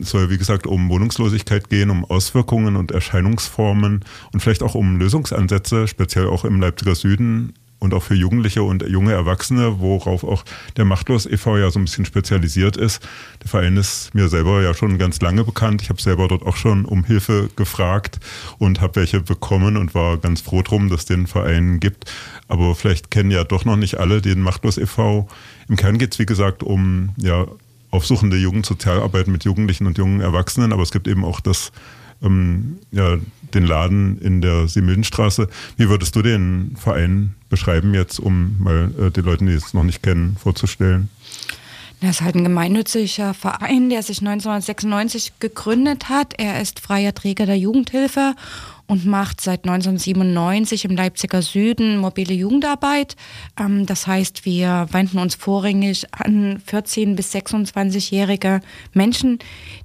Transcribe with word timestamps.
Es 0.00 0.10
soll, 0.10 0.30
wie 0.30 0.38
gesagt, 0.38 0.66
um 0.66 0.88
Wohnungslosigkeit 0.88 1.68
gehen, 1.68 1.90
um 1.90 2.04
Auswirkungen 2.04 2.76
und 2.76 2.90
Erscheinungsformen 2.90 4.04
und 4.32 4.40
vielleicht 4.40 4.62
auch 4.62 4.74
um 4.74 4.98
Lösungsansätze, 4.98 5.88
speziell 5.88 6.26
auch 6.26 6.44
im 6.44 6.60
Leipziger 6.60 6.94
Süden 6.94 7.52
und 7.80 7.94
auch 7.94 8.02
für 8.02 8.14
Jugendliche 8.14 8.62
und 8.62 8.86
junge 8.86 9.12
Erwachsene, 9.12 9.80
worauf 9.80 10.22
auch 10.22 10.44
der 10.76 10.84
Machtlos 10.84 11.26
e.V. 11.26 11.56
ja 11.56 11.70
so 11.70 11.80
ein 11.80 11.86
bisschen 11.86 12.04
spezialisiert 12.04 12.76
ist. 12.76 13.02
Der 13.42 13.48
Verein 13.48 13.76
ist 13.76 14.14
mir 14.14 14.28
selber 14.28 14.62
ja 14.62 14.74
schon 14.74 14.98
ganz 14.98 15.20
lange 15.20 15.44
bekannt. 15.44 15.82
Ich 15.82 15.88
habe 15.88 16.00
selber 16.00 16.28
dort 16.28 16.42
auch 16.42 16.56
schon 16.56 16.84
um 16.84 17.04
Hilfe 17.04 17.48
gefragt 17.56 18.20
und 18.58 18.80
habe 18.80 18.96
welche 18.96 19.20
bekommen 19.20 19.78
und 19.78 19.94
war 19.94 20.18
ganz 20.18 20.42
froh 20.42 20.62
drum, 20.62 20.90
dass 20.90 21.00
es 21.00 21.06
den 21.06 21.26
Verein 21.26 21.80
gibt. 21.80 22.12
Aber 22.48 22.74
vielleicht 22.74 23.10
kennen 23.10 23.30
ja 23.30 23.44
doch 23.44 23.64
noch 23.64 23.76
nicht 23.76 23.96
alle 23.96 24.20
den 24.20 24.42
Machtlos 24.42 24.76
e.V. 24.76 25.26
Im 25.68 25.76
Kern 25.76 25.96
geht 25.96 26.12
es, 26.12 26.18
wie 26.18 26.26
gesagt, 26.26 26.62
um 26.62 27.10
ja, 27.16 27.46
aufsuchende 27.90 28.36
Jugendsozialarbeit 28.36 29.28
mit 29.28 29.44
Jugendlichen 29.44 29.86
und 29.86 29.98
jungen 29.98 30.20
Erwachsenen, 30.20 30.72
aber 30.72 30.82
es 30.82 30.90
gibt 30.90 31.08
eben 31.08 31.24
auch 31.24 31.40
das 31.40 31.72
ähm, 32.22 32.78
ja, 32.92 33.16
den 33.54 33.64
Laden 33.64 34.18
in 34.20 34.40
der 34.40 34.68
Simildenstraße. 34.68 35.48
Wie 35.76 35.88
würdest 35.88 36.14
du 36.16 36.22
den 36.22 36.76
Verein 36.76 37.34
beschreiben 37.48 37.94
jetzt, 37.94 38.18
um 38.18 38.56
mal 38.58 38.90
äh, 38.98 39.10
den 39.10 39.24
Leuten, 39.24 39.46
die 39.46 39.54
es 39.54 39.74
noch 39.74 39.84
nicht 39.84 40.02
kennen, 40.02 40.36
vorzustellen? 40.36 41.08
Das 42.00 42.16
ist 42.16 42.22
halt 42.22 42.34
ein 42.34 42.44
gemeinnütziger 42.44 43.34
Verein, 43.34 43.90
der 43.90 44.02
sich 44.02 44.20
1996 44.20 45.34
gegründet 45.38 46.08
hat. 46.08 46.32
Er 46.38 46.62
ist 46.62 46.80
freier 46.80 47.14
Träger 47.14 47.44
der 47.44 47.58
Jugendhilfe 47.58 48.34
und 48.90 49.06
macht 49.06 49.40
seit 49.40 49.66
1997 49.68 50.84
im 50.84 50.96
Leipziger 50.96 51.42
Süden 51.42 51.98
mobile 51.98 52.34
Jugendarbeit. 52.34 53.14
Ähm, 53.56 53.86
das 53.86 54.08
heißt, 54.08 54.44
wir 54.44 54.88
wenden 54.90 55.20
uns 55.20 55.36
vorrangig 55.36 56.08
an 56.10 56.60
14- 56.68 57.14
bis 57.14 57.32
26-jährige 57.32 58.60
Menschen, 58.92 59.38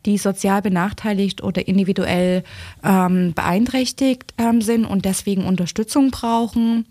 die 0.08 0.18
sozial 0.18 0.63
benachteiligt 0.63 1.44
oder 1.44 1.68
individuell 1.68 2.44
ähm, 2.84 3.34
beeinträchtigt 3.36 4.34
ähm, 4.40 4.62
sind 4.62 4.85
und 4.85 5.05
deswegen 5.05 5.46
Unterstützung 5.46 6.10
brauchen. 6.10 6.87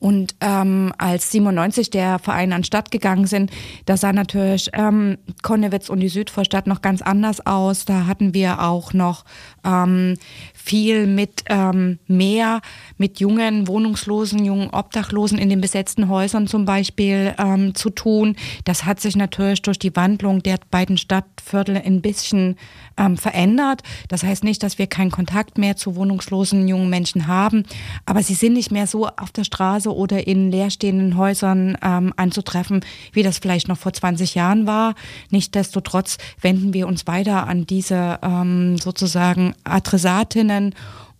Und 0.00 0.34
ähm, 0.40 0.94
als 0.96 1.30
97 1.30 1.90
der 1.90 2.18
Verein 2.18 2.54
an 2.54 2.64
Stadt 2.64 2.90
gegangen 2.90 3.26
sind, 3.26 3.50
da 3.84 3.98
sah 3.98 4.14
natürlich 4.14 4.70
ähm, 4.72 5.18
Konnewitz 5.42 5.90
und 5.90 6.00
die 6.00 6.08
Südvorstadt 6.08 6.66
noch 6.66 6.80
ganz 6.80 7.02
anders 7.02 7.46
aus. 7.46 7.84
Da 7.84 8.06
hatten 8.06 8.32
wir 8.32 8.62
auch 8.62 8.94
noch 8.94 9.26
ähm, 9.62 10.16
viel 10.62 11.06
mit 11.06 11.44
ähm, 11.46 11.98
mehr, 12.06 12.60
mit 12.98 13.18
jungen 13.18 13.66
Wohnungslosen, 13.66 14.44
jungen 14.44 14.70
Obdachlosen 14.70 15.38
in 15.38 15.48
den 15.48 15.60
besetzten 15.60 16.08
Häusern 16.08 16.46
zum 16.46 16.64
Beispiel 16.64 17.34
ähm, 17.38 17.74
zu 17.74 17.90
tun. 17.90 18.36
Das 18.64 18.84
hat 18.84 19.00
sich 19.00 19.16
natürlich 19.16 19.62
durch 19.62 19.78
die 19.78 19.96
Wandlung 19.96 20.42
der 20.42 20.58
beiden 20.70 20.98
Stadtviertel 20.98 21.76
ein 21.76 22.02
bisschen 22.02 22.56
ähm, 22.96 23.16
verändert. 23.16 23.82
Das 24.08 24.22
heißt 24.22 24.44
nicht, 24.44 24.62
dass 24.62 24.78
wir 24.78 24.86
keinen 24.86 25.10
Kontakt 25.10 25.58
mehr 25.58 25.76
zu 25.76 25.96
wohnungslosen 25.96 26.68
jungen 26.68 26.90
Menschen 26.90 27.26
haben, 27.26 27.64
aber 28.04 28.22
sie 28.22 28.34
sind 28.34 28.52
nicht 28.52 28.70
mehr 28.70 28.86
so 28.86 29.06
auf 29.08 29.32
der 29.32 29.44
Straße 29.44 29.94
oder 29.94 30.26
in 30.26 30.50
leerstehenden 30.50 31.16
Häusern 31.16 31.76
ähm, 31.82 32.12
anzutreffen, 32.16 32.84
wie 33.12 33.22
das 33.22 33.38
vielleicht 33.38 33.68
noch 33.68 33.78
vor 33.78 33.92
20 33.92 34.34
Jahren 34.34 34.66
war. 34.66 34.94
Nichtsdestotrotz 35.30 36.18
wenden 36.40 36.74
wir 36.74 36.86
uns 36.86 37.06
weiter 37.06 37.46
an 37.46 37.66
diese 37.66 38.18
ähm, 38.22 38.76
sozusagen 38.78 39.54
Adressatinnen 39.64 40.59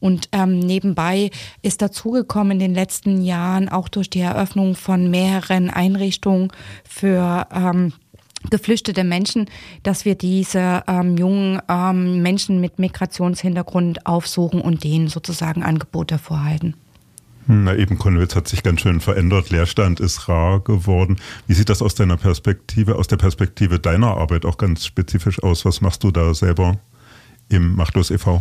und 0.00 0.28
ähm, 0.32 0.58
nebenbei 0.58 1.30
ist 1.62 1.82
dazugekommen 1.82 2.52
in 2.52 2.58
den 2.58 2.74
letzten 2.74 3.22
Jahren 3.22 3.68
auch 3.68 3.88
durch 3.88 4.10
die 4.10 4.20
Eröffnung 4.20 4.74
von 4.74 5.10
mehreren 5.10 5.70
Einrichtungen 5.70 6.50
für 6.88 7.46
ähm, 7.52 7.92
geflüchtete 8.48 9.04
Menschen, 9.04 9.46
dass 9.82 10.06
wir 10.06 10.14
diese 10.14 10.82
ähm, 10.86 11.18
jungen 11.18 11.60
ähm, 11.68 12.22
Menschen 12.22 12.60
mit 12.60 12.78
Migrationshintergrund 12.78 14.06
aufsuchen 14.06 14.62
und 14.62 14.82
denen 14.82 15.08
sozusagen 15.08 15.62
Angebote 15.62 16.18
vorhalten. 16.18 16.74
Na 17.46 17.74
eben, 17.74 17.98
Konwitz 17.98 18.36
hat 18.36 18.48
sich 18.48 18.62
ganz 18.62 18.80
schön 18.80 19.00
verändert. 19.00 19.50
Leerstand 19.50 19.98
ist 19.98 20.28
rar 20.28 20.60
geworden. 20.60 21.16
Wie 21.46 21.54
sieht 21.54 21.68
das 21.68 21.82
aus 21.82 21.94
deiner 21.94 22.16
Perspektive, 22.16 22.94
aus 22.96 23.08
der 23.08 23.16
Perspektive 23.16 23.80
deiner 23.80 24.16
Arbeit 24.16 24.46
auch 24.46 24.56
ganz 24.56 24.86
spezifisch 24.86 25.42
aus? 25.42 25.64
Was 25.64 25.80
machst 25.80 26.04
du 26.04 26.10
da 26.10 26.32
selber 26.32 26.78
im 27.48 27.74
Machtlos 27.74 28.10
e.V.? 28.10 28.40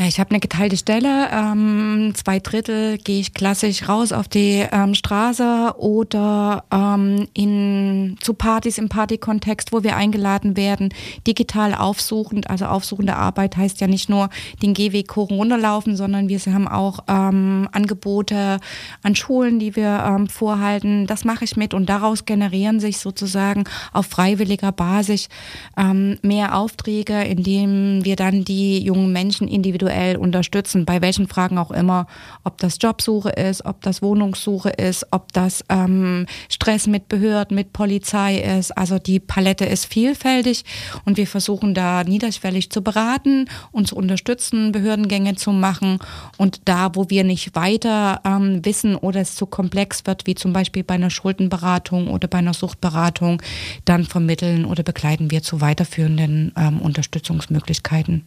Na, 0.00 0.06
ich 0.06 0.20
habe 0.20 0.30
eine 0.30 0.38
geteilte 0.38 0.76
Stelle. 0.76 1.28
Ähm, 1.32 2.12
zwei 2.14 2.38
Drittel 2.38 2.98
gehe 2.98 3.18
ich 3.18 3.34
klassisch 3.34 3.88
raus 3.88 4.12
auf 4.12 4.28
die 4.28 4.64
ähm, 4.70 4.94
Straße 4.94 5.74
oder 5.76 6.62
ähm, 6.72 7.26
in, 7.34 8.16
zu 8.20 8.34
Partys 8.34 8.78
im 8.78 8.88
Partykontext, 8.88 9.72
wo 9.72 9.82
wir 9.82 9.96
eingeladen 9.96 10.56
werden, 10.56 10.94
digital 11.26 11.74
aufsuchend. 11.74 12.48
Also 12.48 12.66
aufsuchende 12.66 13.16
Arbeit 13.16 13.56
heißt 13.56 13.80
ja 13.80 13.88
nicht 13.88 14.08
nur 14.08 14.28
den 14.62 14.72
Gehweg 14.72 15.16
hoch 15.16 15.30
und 15.30 15.38
runter 15.38 15.58
laufen, 15.58 15.96
sondern 15.96 16.28
wir 16.28 16.38
haben 16.38 16.68
auch 16.68 17.00
ähm, 17.08 17.68
Angebote 17.72 18.60
an 19.02 19.16
Schulen, 19.16 19.58
die 19.58 19.74
wir 19.74 20.04
ähm, 20.06 20.28
vorhalten. 20.28 21.08
Das 21.08 21.24
mache 21.24 21.44
ich 21.44 21.56
mit 21.56 21.74
und 21.74 21.88
daraus 21.88 22.24
generieren 22.24 22.78
sich 22.78 22.98
sozusagen 22.98 23.64
auf 23.92 24.06
freiwilliger 24.06 24.70
Basis 24.70 25.28
ähm, 25.76 26.20
mehr 26.22 26.56
Aufträge, 26.56 27.20
indem 27.22 28.04
wir 28.04 28.14
dann 28.14 28.44
die 28.44 28.78
jungen 28.78 29.12
Menschen 29.12 29.48
individuell 29.48 29.87
individuell 29.88 30.16
unterstützen, 30.16 30.84
bei 30.84 31.00
welchen 31.00 31.28
Fragen 31.28 31.58
auch 31.58 31.70
immer, 31.70 32.06
ob 32.44 32.58
das 32.58 32.78
Jobsuche 32.80 33.30
ist, 33.30 33.64
ob 33.64 33.82
das 33.82 34.02
Wohnungssuche 34.02 34.70
ist, 34.70 35.06
ob 35.10 35.32
das 35.32 35.64
ähm, 35.68 36.26
Stress 36.48 36.86
mit 36.86 37.08
Behörden, 37.08 37.54
mit 37.54 37.72
Polizei 37.72 38.38
ist. 38.38 38.76
Also 38.76 38.98
die 38.98 39.20
Palette 39.20 39.64
ist 39.64 39.86
vielfältig 39.86 40.64
und 41.04 41.16
wir 41.16 41.26
versuchen 41.26 41.74
da 41.74 42.04
niederschwellig 42.04 42.70
zu 42.70 42.82
beraten 42.82 43.46
und 43.72 43.88
zu 43.88 43.96
unterstützen, 43.96 44.72
Behördengänge 44.72 45.36
zu 45.36 45.52
machen 45.52 45.98
und 46.36 46.60
da, 46.66 46.94
wo 46.94 47.10
wir 47.10 47.24
nicht 47.24 47.54
weiter 47.54 48.20
ähm, 48.24 48.64
wissen 48.64 48.96
oder 48.96 49.20
es 49.20 49.34
zu 49.34 49.46
komplex 49.46 50.06
wird, 50.06 50.26
wie 50.26 50.34
zum 50.34 50.52
Beispiel 50.52 50.84
bei 50.84 50.94
einer 50.94 51.10
Schuldenberatung 51.10 52.08
oder 52.08 52.28
bei 52.28 52.38
einer 52.38 52.54
Suchtberatung, 52.54 53.42
dann 53.84 54.04
vermitteln 54.04 54.64
oder 54.64 54.82
begleiten 54.82 55.30
wir 55.30 55.42
zu 55.42 55.60
weiterführenden 55.60 56.52
ähm, 56.56 56.80
Unterstützungsmöglichkeiten. 56.80 58.26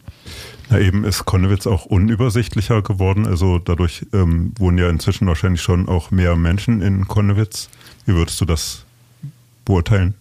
Na 0.70 0.78
eben 0.78 1.04
ist 1.04 1.24
Konnewitz 1.42 1.66
auch 1.66 1.86
unübersichtlicher 1.86 2.82
geworden. 2.82 3.26
Also 3.26 3.58
dadurch 3.58 4.06
ähm, 4.12 4.52
wohnen 4.58 4.78
ja 4.78 4.88
inzwischen 4.88 5.26
wahrscheinlich 5.26 5.60
schon 5.60 5.88
auch 5.88 6.12
mehr 6.12 6.36
Menschen 6.36 6.80
in 6.80 7.08
Konnewitz. 7.08 7.68
Wie 8.06 8.14
würdest 8.14 8.40
du 8.40 8.44
das 8.44 8.84
beurteilen? 9.64 10.14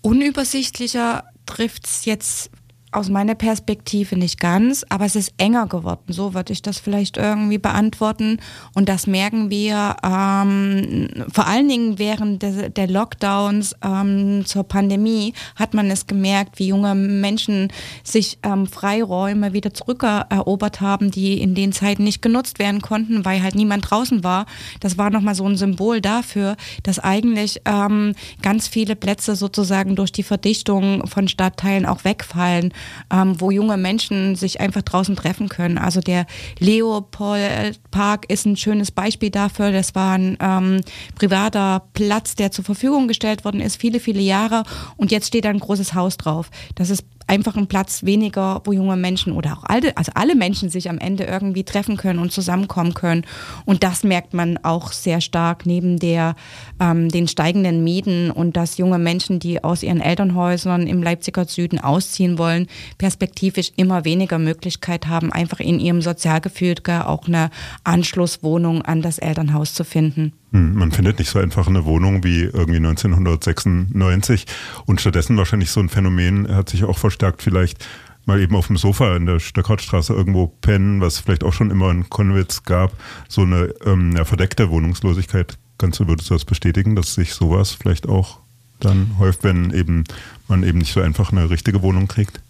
Unübersichtlicher 0.00 1.24
trifft 1.44 1.86
es 1.86 2.06
jetzt 2.06 2.50
aus 2.92 3.08
meiner 3.08 3.36
Perspektive 3.36 4.16
nicht 4.16 4.40
ganz, 4.40 4.84
aber 4.88 5.04
es 5.04 5.14
ist 5.14 5.32
enger 5.38 5.66
geworden. 5.66 6.02
So 6.08 6.34
würde 6.34 6.52
ich 6.52 6.60
das 6.60 6.78
vielleicht 6.78 7.16
irgendwie 7.16 7.58
beantworten. 7.58 8.38
Und 8.74 8.88
das 8.88 9.06
merken 9.06 9.48
wir 9.48 9.96
ähm, 10.02 11.08
vor 11.32 11.46
allen 11.46 11.68
Dingen 11.68 11.98
während 11.98 12.42
der, 12.42 12.70
der 12.70 12.88
Lockdowns 12.88 13.76
ähm, 13.84 14.44
zur 14.44 14.64
Pandemie 14.64 15.34
hat 15.54 15.72
man 15.72 15.88
es 15.90 16.08
gemerkt, 16.08 16.58
wie 16.58 16.66
junge 16.66 16.94
Menschen 16.96 17.68
sich 18.02 18.38
ähm, 18.42 18.66
Freiräume 18.66 19.52
wieder 19.52 19.72
zurückerobert 19.72 20.80
haben, 20.80 21.12
die 21.12 21.40
in 21.40 21.54
den 21.54 21.72
Zeiten 21.72 22.02
nicht 22.02 22.22
genutzt 22.22 22.58
werden 22.58 22.82
konnten, 22.82 23.24
weil 23.24 23.42
halt 23.42 23.54
niemand 23.54 23.88
draußen 23.88 24.24
war. 24.24 24.46
Das 24.80 24.98
war 24.98 25.10
nochmal 25.10 25.36
so 25.36 25.46
ein 25.46 25.56
Symbol 25.56 26.00
dafür, 26.00 26.56
dass 26.82 26.98
eigentlich 26.98 27.62
ähm, 27.66 28.14
ganz 28.42 28.66
viele 28.66 28.96
Plätze 28.96 29.36
sozusagen 29.36 29.94
durch 29.94 30.10
die 30.10 30.24
Verdichtung 30.24 31.06
von 31.06 31.28
Stadtteilen 31.28 31.86
auch 31.86 32.02
wegfallen 32.02 32.72
ähm, 33.12 33.40
wo 33.40 33.50
junge 33.50 33.76
Menschen 33.76 34.36
sich 34.36 34.60
einfach 34.60 34.82
draußen 34.82 35.16
treffen 35.16 35.48
können. 35.48 35.78
Also 35.78 36.00
der 36.00 36.26
Leopold-Park 36.58 38.26
ist 38.28 38.46
ein 38.46 38.56
schönes 38.56 38.90
Beispiel 38.90 39.30
dafür. 39.30 39.72
Das 39.72 39.94
war 39.94 40.12
ein 40.12 40.36
ähm, 40.40 40.80
privater 41.14 41.82
Platz, 41.94 42.34
der 42.34 42.50
zur 42.50 42.64
Verfügung 42.64 43.08
gestellt 43.08 43.44
worden 43.44 43.60
ist, 43.60 43.76
viele, 43.76 44.00
viele 44.00 44.20
Jahre. 44.20 44.64
Und 44.96 45.10
jetzt 45.10 45.28
steht 45.28 45.44
da 45.44 45.50
ein 45.50 45.60
großes 45.60 45.94
Haus 45.94 46.16
drauf. 46.16 46.50
Das 46.74 46.90
ist 46.90 47.04
einfach 47.30 47.54
ein 47.56 47.68
Platz 47.68 48.02
weniger, 48.02 48.60
wo 48.64 48.72
junge 48.72 48.96
Menschen 48.96 49.32
oder 49.32 49.52
auch 49.52 49.62
alle, 49.62 49.96
also 49.96 50.10
alle 50.16 50.34
Menschen 50.34 50.68
sich 50.68 50.90
am 50.90 50.98
Ende 50.98 51.24
irgendwie 51.24 51.62
treffen 51.62 51.96
können 51.96 52.18
und 52.18 52.32
zusammenkommen 52.32 52.92
können. 52.92 53.24
Und 53.64 53.84
das 53.84 54.02
merkt 54.02 54.34
man 54.34 54.58
auch 54.64 54.90
sehr 54.90 55.20
stark 55.20 55.64
neben 55.64 56.00
der, 56.00 56.34
ähm, 56.80 57.08
den 57.08 57.28
steigenden 57.28 57.84
Mieten 57.84 58.32
und 58.32 58.56
dass 58.56 58.78
junge 58.78 58.98
Menschen, 58.98 59.38
die 59.38 59.62
aus 59.62 59.84
ihren 59.84 60.00
Elternhäusern 60.00 60.88
im 60.88 61.04
Leipziger 61.04 61.44
Süden 61.44 61.78
ausziehen 61.78 62.36
wollen, 62.36 62.66
perspektivisch 62.98 63.70
immer 63.76 64.04
weniger 64.04 64.40
Möglichkeit 64.40 65.06
haben, 65.06 65.32
einfach 65.32 65.60
in 65.60 65.78
ihrem 65.78 66.02
Sozialgefüge 66.02 67.06
auch 67.06 67.28
eine 67.28 67.50
Anschlusswohnung 67.84 68.82
an 68.82 69.02
das 69.02 69.18
Elternhaus 69.18 69.72
zu 69.72 69.84
finden. 69.84 70.32
Hm, 70.52 70.74
man 70.74 70.92
findet 70.92 71.18
nicht 71.18 71.30
so 71.30 71.38
einfach 71.38 71.68
eine 71.68 71.84
Wohnung 71.84 72.24
wie 72.24 72.42
irgendwie 72.42 72.76
1996 72.76 74.46
und 74.86 75.00
stattdessen 75.00 75.36
wahrscheinlich 75.36 75.70
so 75.70 75.80
ein 75.80 75.88
Phänomen 75.88 76.54
hat 76.54 76.68
sich 76.68 76.84
auch 76.84 76.98
verstärkt 76.98 77.42
vielleicht 77.42 77.84
mal 78.26 78.40
eben 78.40 78.56
auf 78.56 78.66
dem 78.66 78.76
Sofa 78.76 79.16
in 79.16 79.26
der 79.26 79.40
Stöckertstraße 79.40 80.12
irgendwo 80.12 80.46
pennen, 80.46 81.00
was 81.00 81.18
vielleicht 81.18 81.44
auch 81.44 81.52
schon 81.52 81.70
immer 81.70 81.90
in 81.90 82.08
Konwitz 82.10 82.62
gab, 82.64 82.92
so 83.28 83.42
eine 83.42 83.74
ähm, 83.84 84.14
ja, 84.16 84.24
verdeckte 84.24 84.70
Wohnungslosigkeit. 84.70 85.58
Kannst 85.78 86.00
du, 86.00 86.06
würdest 86.06 86.28
du 86.30 86.34
das 86.34 86.44
bestätigen, 86.44 86.94
dass 86.94 87.14
sich 87.14 87.32
sowas 87.32 87.72
vielleicht 87.72 88.08
auch 88.08 88.40
dann 88.80 89.16
häuft, 89.18 89.44
wenn 89.44 89.72
eben 89.72 90.04
man 90.48 90.62
eben 90.62 90.78
nicht 90.78 90.92
so 90.92 91.00
einfach 91.00 91.32
eine 91.32 91.48
richtige 91.50 91.82
Wohnung 91.82 92.08
kriegt? 92.08 92.40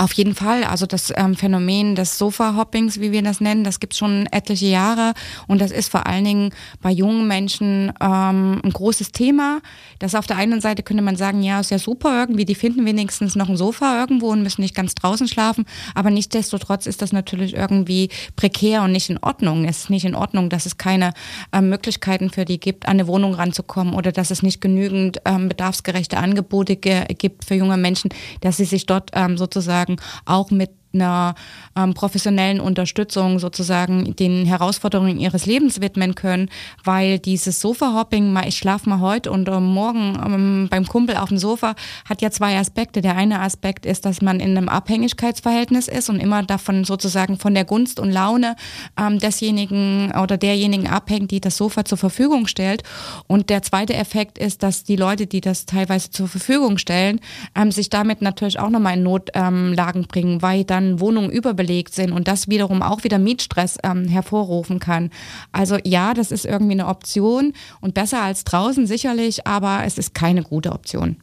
Auf 0.00 0.14
jeden 0.14 0.34
Fall. 0.34 0.64
Also 0.64 0.86
das 0.86 1.12
ähm, 1.14 1.34
Phänomen 1.34 1.94
des 1.94 2.16
Sofa-Hoppings, 2.16 3.00
wie 3.00 3.12
wir 3.12 3.20
das 3.22 3.42
nennen, 3.42 3.64
das 3.64 3.80
gibt 3.80 3.92
es 3.92 3.98
schon 3.98 4.26
etliche 4.32 4.64
Jahre. 4.64 5.12
Und 5.46 5.60
das 5.60 5.70
ist 5.70 5.90
vor 5.90 6.06
allen 6.06 6.24
Dingen 6.24 6.54
bei 6.80 6.90
jungen 6.90 7.28
Menschen 7.28 7.92
ähm, 8.00 8.62
ein 8.64 8.72
großes 8.72 9.12
Thema. 9.12 9.60
Das 9.98 10.14
auf 10.14 10.26
der 10.26 10.38
einen 10.38 10.62
Seite 10.62 10.82
könnte 10.82 11.02
man 11.02 11.16
sagen, 11.16 11.42
ja, 11.42 11.60
ist 11.60 11.70
ja 11.70 11.78
super 11.78 12.18
irgendwie, 12.18 12.46
die 12.46 12.54
finden 12.54 12.86
wenigstens 12.86 13.36
noch 13.36 13.50
ein 13.50 13.58
Sofa 13.58 14.00
irgendwo 14.00 14.30
und 14.30 14.42
müssen 14.42 14.62
nicht 14.62 14.74
ganz 14.74 14.94
draußen 14.94 15.28
schlafen. 15.28 15.66
Aber 15.94 16.08
nichtsdestotrotz 16.08 16.86
ist 16.86 17.02
das 17.02 17.12
natürlich 17.12 17.54
irgendwie 17.54 18.08
prekär 18.36 18.82
und 18.82 18.92
nicht 18.92 19.10
in 19.10 19.18
Ordnung. 19.18 19.66
Es 19.66 19.80
ist 19.80 19.90
nicht 19.90 20.06
in 20.06 20.14
Ordnung, 20.14 20.48
dass 20.48 20.64
es 20.64 20.78
keine 20.78 21.12
äh, 21.52 21.60
Möglichkeiten 21.60 22.30
für 22.30 22.46
die 22.46 22.58
gibt, 22.58 22.86
an 22.86 22.92
eine 22.92 23.06
Wohnung 23.06 23.34
ranzukommen 23.34 23.92
oder 23.92 24.12
dass 24.12 24.30
es 24.30 24.42
nicht 24.42 24.62
genügend 24.62 25.20
ähm, 25.26 25.50
bedarfsgerechte 25.50 26.16
Angebote 26.16 26.76
gibt 26.76 27.44
für 27.44 27.54
junge 27.54 27.76
Menschen, 27.76 28.08
dass 28.40 28.56
sie 28.56 28.64
sich 28.64 28.86
dort 28.86 29.10
ähm, 29.12 29.36
sozusagen 29.36 29.89
sozusagen 29.90 29.96
auch 30.24 30.50
mit 30.50 30.70
einer 30.92 31.34
ähm, 31.76 31.94
professionellen 31.94 32.60
Unterstützung 32.60 33.38
sozusagen 33.38 34.16
den 34.16 34.46
Herausforderungen 34.46 35.18
ihres 35.18 35.46
Lebens 35.46 35.80
widmen 35.80 36.14
können, 36.14 36.48
weil 36.84 37.18
dieses 37.18 37.60
Sofa-Hopping, 37.60 38.36
ich 38.46 38.58
schlafe 38.58 38.88
mal 38.88 39.00
heute 39.00 39.30
und 39.30 39.48
ähm, 39.48 39.64
morgen 39.64 40.18
ähm, 40.24 40.68
beim 40.70 40.86
Kumpel 40.86 41.16
auf 41.16 41.28
dem 41.28 41.38
Sofa, 41.38 41.74
hat 42.08 42.22
ja 42.22 42.30
zwei 42.30 42.58
Aspekte. 42.58 43.00
Der 43.00 43.16
eine 43.16 43.40
Aspekt 43.40 43.86
ist, 43.86 44.04
dass 44.04 44.22
man 44.22 44.40
in 44.40 44.56
einem 44.56 44.68
Abhängigkeitsverhältnis 44.68 45.88
ist 45.88 46.10
und 46.10 46.20
immer 46.20 46.42
davon 46.42 46.84
sozusagen 46.84 47.38
von 47.38 47.54
der 47.54 47.64
Gunst 47.64 48.00
und 48.00 48.10
Laune 48.10 48.56
ähm, 48.98 49.18
desjenigen 49.18 50.12
oder 50.12 50.36
derjenigen 50.36 50.88
abhängt, 50.88 51.30
die 51.30 51.40
das 51.40 51.56
Sofa 51.56 51.84
zur 51.84 51.98
Verfügung 51.98 52.46
stellt. 52.46 52.82
Und 53.26 53.50
der 53.50 53.62
zweite 53.62 53.94
Effekt 53.94 54.38
ist, 54.38 54.62
dass 54.62 54.84
die 54.84 54.96
Leute, 54.96 55.26
die 55.26 55.40
das 55.40 55.66
teilweise 55.66 56.10
zur 56.10 56.28
Verfügung 56.28 56.78
stellen, 56.78 57.20
ähm, 57.54 57.70
sich 57.70 57.90
damit 57.90 58.22
natürlich 58.22 58.58
auch 58.58 58.70
nochmal 58.70 58.94
in 58.94 59.02
Notlagen 59.02 60.06
bringen, 60.06 60.42
weil 60.42 60.64
dann 60.64 60.79
dann 60.80 61.00
Wohnungen 61.00 61.30
überbelegt 61.30 61.94
sind 61.94 62.12
und 62.12 62.28
das 62.28 62.48
wiederum 62.48 62.82
auch 62.82 63.04
wieder 63.04 63.18
Mietstress 63.18 63.78
ähm, 63.84 64.08
hervorrufen 64.08 64.78
kann. 64.78 65.10
Also 65.52 65.78
ja, 65.84 66.14
das 66.14 66.32
ist 66.32 66.46
irgendwie 66.46 66.72
eine 66.72 66.86
Option 66.86 67.52
und 67.80 67.94
besser 67.94 68.22
als 68.22 68.44
draußen 68.44 68.86
sicherlich, 68.86 69.46
aber 69.46 69.82
es 69.84 69.98
ist 69.98 70.14
keine 70.14 70.42
gute 70.42 70.72
Option. 70.72 71.16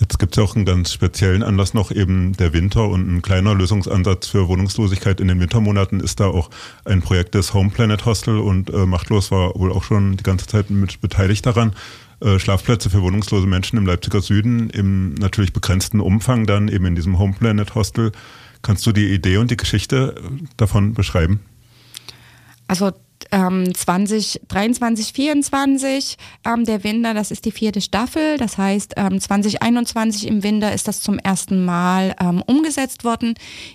Jetzt 0.00 0.18
gibt 0.18 0.32
es 0.32 0.36
ja 0.36 0.42
auch 0.42 0.56
einen 0.56 0.64
ganz 0.64 0.92
speziellen 0.92 1.44
Anlass 1.44 1.74
noch, 1.74 1.92
eben 1.92 2.32
der 2.32 2.52
Winter 2.52 2.88
und 2.88 3.08
ein 3.08 3.22
kleiner 3.22 3.54
Lösungsansatz 3.54 4.26
für 4.26 4.48
Wohnungslosigkeit 4.48 5.20
in 5.20 5.28
den 5.28 5.38
Wintermonaten 5.38 6.00
ist 6.00 6.18
da 6.18 6.26
auch 6.26 6.50
ein 6.84 7.02
Projekt 7.02 7.36
des 7.36 7.54
Home 7.54 7.70
Planet 7.70 8.04
Hostel 8.04 8.38
und 8.38 8.68
äh, 8.70 8.84
Machtlos 8.84 9.30
war 9.30 9.54
wohl 9.54 9.70
auch 9.70 9.84
schon 9.84 10.16
die 10.16 10.24
ganze 10.24 10.48
Zeit 10.48 10.70
mit 10.70 11.00
beteiligt 11.00 11.46
daran. 11.46 11.72
Äh, 12.20 12.40
Schlafplätze 12.40 12.90
für 12.90 13.02
wohnungslose 13.02 13.46
Menschen 13.46 13.78
im 13.78 13.86
Leipziger 13.86 14.20
Süden 14.20 14.70
im 14.70 15.14
natürlich 15.14 15.52
begrenzten 15.52 16.00
Umfang 16.00 16.46
dann 16.46 16.66
eben 16.66 16.86
in 16.86 16.96
diesem 16.96 17.20
Home 17.20 17.34
Planet 17.38 17.76
Hostel 17.76 18.10
Kannst 18.62 18.86
du 18.86 18.92
die 18.92 19.12
Idee 19.12 19.36
und 19.38 19.50
die 19.50 19.56
Geschichte 19.56 20.14
davon 20.56 20.94
beschreiben? 20.94 21.40
Also 22.68 22.92
ähm, 23.30 23.74
2023, 23.74 25.12
24 25.12 26.16
ähm, 26.44 26.64
der 26.64 26.84
Winter, 26.84 27.14
das 27.14 27.30
ist 27.30 27.44
die 27.44 27.52
vierte 27.52 27.80
Staffel. 27.80 28.36
Das 28.38 28.58
heißt, 28.58 28.94
ähm, 28.96 29.20
2021 29.20 30.26
im 30.26 30.42
Winter 30.42 30.72
ist 30.72 30.88
das 30.88 31.00
zum 31.00 31.18
ersten 31.18 31.64
Mal 31.64 32.14
ähm, 32.20 32.42
umgesetzt 32.46 33.04
worden. 33.04 33.34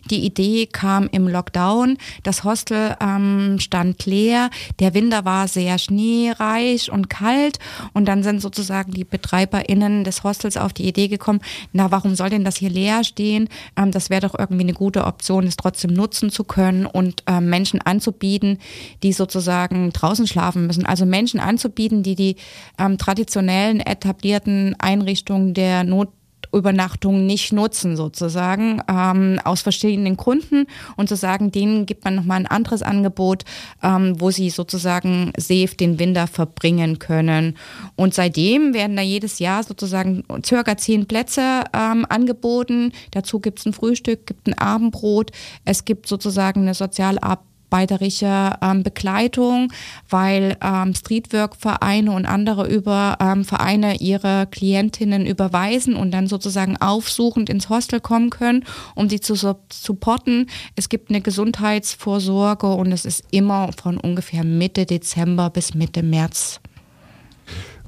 Die 0.10 0.26
Idee 0.26 0.66
kam 0.66 1.08
im 1.12 1.28
Lockdown. 1.28 1.98
Das 2.24 2.44
Hostel 2.44 2.96
ähm, 3.02 3.58
stand 3.60 4.06
leer. 4.06 4.50
Der 4.80 4.94
Winter 4.94 5.26
war 5.26 5.48
sehr 5.48 5.78
schneereich 5.78 6.92
und 6.92 7.10
kalt. 7.10 7.60
Und 7.94 8.06
dann 8.08 8.24
sind 8.24 8.42
sozusagen 8.42 8.92
die 8.92 9.06
BetreiberInnen 9.06 10.04
des 10.04 10.24
Hostels 10.24 10.58
auf 10.58 10.74
die 10.74 10.88
Idee 10.88 11.08
gekommen, 11.08 11.40
na, 11.74 11.92
warum 11.92 12.16
soll 12.16 12.30
denn 12.30 12.44
das 12.44 12.58
hier 12.58 12.70
leer 12.70 13.04
stehen? 13.04 13.50
Ähm, 13.78 13.92
das 13.92 14.10
wäre 14.10 14.22
doch 14.28 14.38
irgendwie 14.38 14.64
eine 14.64 14.74
gute 14.74 15.06
Option, 15.06 15.48
es 15.48 15.56
trotzdem 15.56 15.94
nutzen 15.94 16.32
zu 16.32 16.44
können 16.44 16.86
und 16.86 17.24
ähm, 17.28 17.50
Menschen 17.50 17.82
anzubieten, 17.82 18.60
die 19.04 19.14
sozusagen 19.14 19.37
sozusagen 19.38 19.92
draußen 19.92 20.26
schlafen 20.26 20.66
müssen. 20.66 20.86
Also 20.86 21.06
Menschen 21.06 21.40
anzubieten, 21.40 22.02
die 22.02 22.16
die 22.16 22.36
ähm, 22.80 22.98
traditionellen 22.98 23.80
etablierten 23.80 24.76
Einrichtungen 24.80 25.54
der 25.54 25.84
Notübernachtung 25.84 27.28
nicht 27.28 27.54
nutzen 27.54 27.96
sozusagen 27.96 28.82
ähm, 28.90 29.40
aus 29.44 29.62
verschiedenen 29.62 30.18
Gründen 30.18 30.66
und 30.96 31.08
zu 31.08 31.16
sagen, 31.16 31.52
denen 31.52 31.86
gibt 31.86 32.04
man 32.04 32.16
nochmal 32.16 32.40
ein 32.40 32.48
anderes 32.48 32.82
Angebot, 32.82 33.44
ähm, 33.84 34.20
wo 34.20 34.32
sie 34.32 34.50
sozusagen 34.50 35.32
safe 35.38 35.76
den 35.80 36.00
Winter 36.00 36.26
verbringen 36.26 36.98
können. 36.98 37.58
Und 37.96 38.16
seitdem 38.16 38.74
werden 38.74 38.96
da 38.96 39.04
jedes 39.04 39.38
Jahr 39.38 39.64
sozusagen 39.64 40.24
circa 40.44 40.78
zehn 40.78 41.06
Plätze 41.06 41.64
ähm, 41.74 42.08
angeboten. 42.10 42.92
Dazu 43.12 43.40
gibt 43.40 43.60
es 43.60 43.68
ein 43.68 43.74
Frühstück, 43.74 44.26
gibt 44.26 44.48
ein 44.48 44.58
Abendbrot, 44.58 45.32
es 45.64 45.86
gibt 45.86 46.08
sozusagen 46.08 46.62
eine 46.62 46.74
Sozialarbeit 46.74 47.47
mitarbeiterische 47.68 48.56
ähm, 48.62 48.84
Begleitung, 48.84 49.72
weil 50.10 50.58
ähm, 50.62 50.94
Streetwork-Vereine 50.94 52.12
und 52.12 52.26
andere 52.26 52.68
über 52.68 53.18
ähm, 53.20 53.44
Vereine 53.46 53.98
ihre 53.98 54.48
Klientinnen 54.50 55.26
überweisen 55.26 55.96
und 55.96 56.12
dann 56.12 56.28
sozusagen 56.28 56.78
aufsuchend 56.78 57.50
ins 57.50 57.70
Hostel 57.70 58.00
kommen 58.00 58.30
können, 58.30 58.66
um 58.96 59.10
sie 59.10 59.20
zu 59.20 59.36
supporten. 59.36 60.50
Es 60.76 60.90
gibt 60.90 61.10
eine 61.10 61.22
Gesundheitsvorsorge 61.22 62.68
und 62.68 62.92
es 62.92 63.06
ist 63.06 63.24
immer 63.32 63.72
von 63.74 63.98
ungefähr 63.98 64.44
Mitte 64.44 64.86
Dezember 64.86 65.50
bis 65.50 65.74
Mitte 65.74 66.04
März 66.04 66.60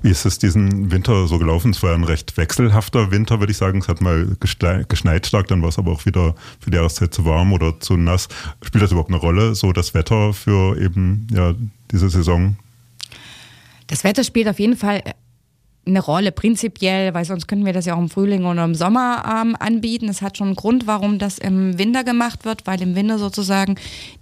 wie 0.01 0.09
ist 0.09 0.25
es 0.25 0.39
diesen 0.39 0.91
Winter 0.91 1.27
so 1.27 1.37
gelaufen? 1.39 1.71
Es 1.71 1.83
war 1.83 1.93
ein 1.93 2.03
recht 2.03 2.37
wechselhafter 2.37 3.11
Winter, 3.11 3.39
würde 3.39 3.51
ich 3.51 3.57
sagen. 3.57 3.79
Es 3.79 3.87
hat 3.87 4.01
mal 4.01 4.35
geschneit 4.39 5.27
stark, 5.27 5.47
dann 5.47 5.61
war 5.61 5.69
es 5.69 5.77
aber 5.77 5.91
auch 5.91 6.05
wieder 6.05 6.35
für 6.59 6.71
die 6.71 6.77
Jahreszeit 6.77 7.13
zu 7.13 7.25
warm 7.25 7.53
oder 7.53 7.79
zu 7.79 7.97
nass. 7.97 8.27
Spielt 8.63 8.83
das 8.83 8.91
überhaupt 8.91 9.09
eine 9.09 9.19
Rolle, 9.19 9.55
so 9.55 9.73
das 9.73 9.93
Wetter 9.93 10.33
für 10.33 10.79
eben 10.79 11.27
ja, 11.31 11.53
diese 11.91 12.09
Saison? 12.09 12.55
Das 13.87 14.03
Wetter 14.03 14.23
spielt 14.23 14.47
auf 14.47 14.59
jeden 14.59 14.77
Fall 14.77 15.01
eine 15.85 15.99
Rolle 15.99 16.31
prinzipiell, 16.31 17.13
weil 17.13 17.25
sonst 17.25 17.47
könnten 17.47 17.65
wir 17.65 17.73
das 17.73 17.85
ja 17.85 17.95
auch 17.95 17.99
im 17.99 18.09
Frühling 18.09 18.45
oder 18.45 18.63
im 18.63 18.75
Sommer 18.75 19.23
ähm, 19.41 19.55
anbieten. 19.59 20.07
Es 20.07 20.21
hat 20.21 20.37
schon 20.37 20.47
einen 20.47 20.55
Grund, 20.55 20.87
warum 20.87 21.19
das 21.19 21.37
im 21.39 21.77
Winter 21.77 22.03
gemacht 22.03 22.45
wird, 22.45 22.67
weil 22.67 22.81
im 22.81 22.95
Winter 22.95 23.17
sozusagen 23.17 23.75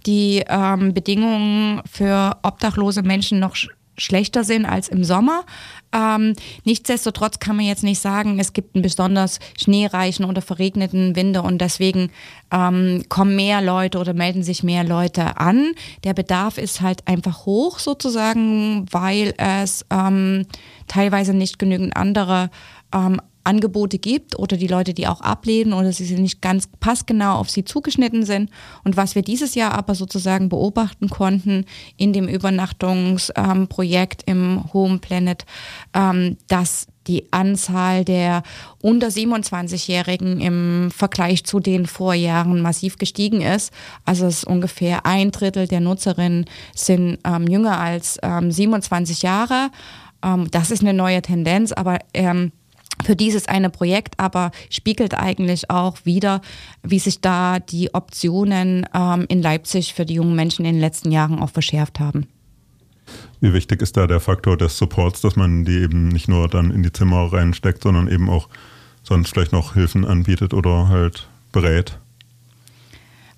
die 0.06 0.42
ähm, 0.48 0.94
Bedingungen 0.94 1.82
für 1.90 2.36
obdachlose 2.42 3.02
Menschen 3.02 3.38
noch 3.38 3.54
schlechter 3.98 4.44
sind 4.44 4.64
als 4.64 4.88
im 4.88 5.04
Sommer. 5.04 5.44
Ähm, 5.92 6.34
nichtsdestotrotz 6.64 7.38
kann 7.38 7.56
man 7.56 7.64
jetzt 7.64 7.82
nicht 7.82 8.00
sagen, 8.00 8.38
es 8.38 8.52
gibt 8.52 8.74
einen 8.74 8.82
besonders 8.82 9.40
schneereichen 9.58 10.24
oder 10.24 10.42
verregneten 10.42 11.16
Winter 11.16 11.44
und 11.44 11.58
deswegen 11.58 12.10
ähm, 12.50 13.04
kommen 13.08 13.36
mehr 13.36 13.60
Leute 13.60 13.98
oder 13.98 14.14
melden 14.14 14.42
sich 14.42 14.62
mehr 14.62 14.84
Leute 14.84 15.38
an. 15.38 15.72
Der 16.04 16.14
Bedarf 16.14 16.58
ist 16.58 16.80
halt 16.80 17.06
einfach 17.06 17.46
hoch 17.46 17.78
sozusagen, 17.78 18.86
weil 18.90 19.34
es 19.38 19.84
ähm, 19.90 20.46
teilweise 20.86 21.34
nicht 21.34 21.58
genügend 21.58 21.96
andere 21.96 22.50
ähm, 22.94 23.20
Angebote 23.48 23.98
gibt 23.98 24.38
oder 24.38 24.56
die 24.56 24.66
Leute, 24.66 24.92
die 24.94 25.06
auch 25.06 25.22
ablehnen 25.22 25.72
oder 25.72 25.92
sie 25.92 26.14
nicht 26.14 26.42
ganz 26.42 26.68
passgenau 26.80 27.36
auf 27.36 27.50
sie 27.50 27.64
zugeschnitten 27.64 28.24
sind. 28.24 28.50
Und 28.84 28.96
was 28.96 29.14
wir 29.14 29.22
dieses 29.22 29.54
Jahr 29.54 29.72
aber 29.72 29.94
sozusagen 29.94 30.48
beobachten 30.48 31.08
konnten 31.08 31.64
in 31.96 32.12
dem 32.12 32.28
Übernachtungsprojekt 32.28 34.24
ähm, 34.26 34.58
im 34.58 34.72
Home 34.72 34.98
Planet, 34.98 35.46
ähm, 35.94 36.36
dass 36.48 36.86
die 37.08 37.32
Anzahl 37.32 38.04
der 38.04 38.42
unter 38.82 39.08
27-Jährigen 39.08 40.40
im 40.40 40.90
Vergleich 40.90 41.44
zu 41.44 41.58
den 41.58 41.86
Vorjahren 41.86 42.60
massiv 42.60 42.98
gestiegen 42.98 43.40
ist. 43.40 43.72
Also 44.04 44.26
es 44.26 44.38
ist 44.38 44.44
ungefähr 44.44 45.06
ein 45.06 45.30
Drittel 45.30 45.66
der 45.66 45.80
Nutzerinnen 45.80 46.44
sind 46.74 47.18
ähm, 47.24 47.46
jünger 47.46 47.80
als 47.80 48.18
ähm, 48.22 48.52
27 48.52 49.22
Jahre. 49.22 49.70
Ähm, 50.22 50.50
das 50.50 50.70
ist 50.70 50.82
eine 50.82 50.92
neue 50.92 51.22
Tendenz, 51.22 51.72
aber 51.72 51.98
ähm, 52.12 52.52
für 53.04 53.16
dieses 53.16 53.48
eine 53.48 53.70
Projekt, 53.70 54.14
aber 54.18 54.50
spiegelt 54.70 55.14
eigentlich 55.14 55.70
auch 55.70 55.98
wieder, 56.04 56.40
wie 56.82 56.98
sich 56.98 57.20
da 57.20 57.58
die 57.58 57.94
Optionen 57.94 58.86
ähm, 58.94 59.26
in 59.28 59.42
Leipzig 59.42 59.94
für 59.94 60.04
die 60.04 60.14
jungen 60.14 60.34
Menschen 60.36 60.64
in 60.64 60.74
den 60.74 60.80
letzten 60.80 61.12
Jahren 61.12 61.38
auch 61.38 61.50
verschärft 61.50 62.00
haben. 62.00 62.26
Wie 63.40 63.52
wichtig 63.52 63.82
ist 63.82 63.96
da 63.96 64.06
der 64.06 64.20
Faktor 64.20 64.56
des 64.56 64.76
Supports, 64.76 65.20
dass 65.20 65.36
man 65.36 65.64
die 65.64 65.78
eben 65.78 66.08
nicht 66.08 66.28
nur 66.28 66.48
dann 66.48 66.70
in 66.70 66.82
die 66.82 66.92
Zimmer 66.92 67.32
reinsteckt, 67.32 67.82
sondern 67.82 68.08
eben 68.08 68.28
auch 68.28 68.48
sonst 69.02 69.30
vielleicht 69.30 69.52
noch 69.52 69.74
Hilfen 69.74 70.04
anbietet 70.04 70.52
oder 70.52 70.88
halt 70.88 71.28
berät? 71.52 71.98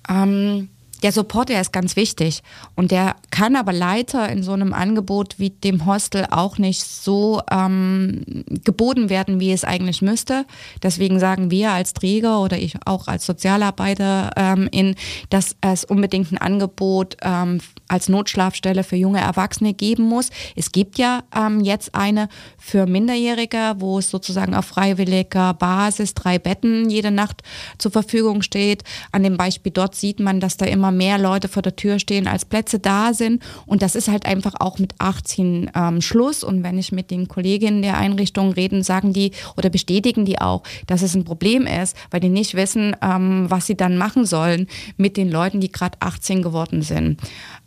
Ähm, 0.09 0.69
der 1.01 1.11
Support, 1.11 1.49
der 1.49 1.61
ist 1.61 1.73
ganz 1.73 1.95
wichtig. 1.95 2.43
Und 2.75 2.91
der 2.91 3.15
kann 3.31 3.55
aber 3.55 3.73
leider 3.73 4.29
in 4.29 4.43
so 4.43 4.53
einem 4.53 4.73
Angebot 4.73 5.39
wie 5.39 5.49
dem 5.49 5.85
Hostel 5.85 6.27
auch 6.29 6.57
nicht 6.57 6.83
so 6.83 7.41
ähm, 7.51 8.23
geboten 8.63 9.09
werden, 9.09 9.39
wie 9.39 9.51
es 9.51 9.63
eigentlich 9.63 10.01
müsste. 10.01 10.45
Deswegen 10.83 11.19
sagen 11.19 11.51
wir 11.51 11.71
als 11.71 11.93
Träger 11.93 12.41
oder 12.41 12.57
ich 12.57 12.75
auch 12.85 13.07
als 13.07 13.25
Sozialarbeiter 13.25 14.31
ähm, 14.35 14.67
in, 14.71 14.95
dass 15.29 15.55
es 15.61 15.83
unbedingt 15.83 16.31
ein 16.31 16.37
Angebot 16.37 17.17
ähm, 17.21 17.59
als 17.87 18.07
Notschlafstelle 18.07 18.83
für 18.83 18.95
junge 18.95 19.19
Erwachsene 19.19 19.73
geben 19.73 20.03
muss. 20.03 20.29
Es 20.55 20.71
gibt 20.71 20.97
ja 20.97 21.23
ähm, 21.35 21.61
jetzt 21.61 21.95
eine 21.95 22.29
für 22.57 22.85
Minderjährige, 22.85 23.75
wo 23.79 23.99
es 23.99 24.09
sozusagen 24.09 24.53
auf 24.55 24.65
freiwilliger 24.65 25.53
Basis 25.53 26.13
drei 26.13 26.39
Betten 26.39 26.89
jede 26.89 27.11
Nacht 27.11 27.41
zur 27.77 27.91
Verfügung 27.91 28.41
steht. 28.41 28.83
An 29.11 29.23
dem 29.23 29.37
Beispiel 29.37 29.71
dort 29.71 29.95
sieht 29.95 30.19
man, 30.19 30.39
dass 30.39 30.57
da 30.57 30.65
immer 30.65 30.90
mehr 30.91 31.17
Leute 31.17 31.47
vor 31.47 31.61
der 31.61 31.75
Tür 31.75 31.99
stehen, 31.99 32.27
als 32.27 32.45
Plätze 32.45 32.79
da 32.79 33.13
sind. 33.13 33.41
Und 33.65 33.81
das 33.81 33.95
ist 33.95 34.07
halt 34.07 34.25
einfach 34.25 34.55
auch 34.59 34.79
mit 34.79 34.93
18 34.99 35.71
ähm, 35.75 36.01
Schluss. 36.01 36.43
Und 36.43 36.63
wenn 36.63 36.77
ich 36.77 36.91
mit 36.91 37.11
den 37.11 37.27
Kolleginnen 37.27 37.81
der 37.81 37.97
Einrichtung 37.97 38.53
reden, 38.53 38.83
sagen 38.83 39.13
die 39.13 39.31
oder 39.57 39.69
bestätigen 39.69 40.25
die 40.25 40.39
auch, 40.39 40.63
dass 40.87 41.01
es 41.01 41.15
ein 41.15 41.23
Problem 41.23 41.65
ist, 41.65 41.95
weil 42.09 42.19
die 42.19 42.29
nicht 42.29 42.55
wissen, 42.55 42.95
ähm, 43.01 43.45
was 43.49 43.67
sie 43.67 43.75
dann 43.75 43.97
machen 43.97 44.25
sollen 44.25 44.67
mit 44.97 45.17
den 45.17 45.31
Leuten, 45.31 45.59
die 45.59 45.71
gerade 45.71 45.97
18 45.99 46.41
geworden 46.41 46.81
sind. 46.81 47.19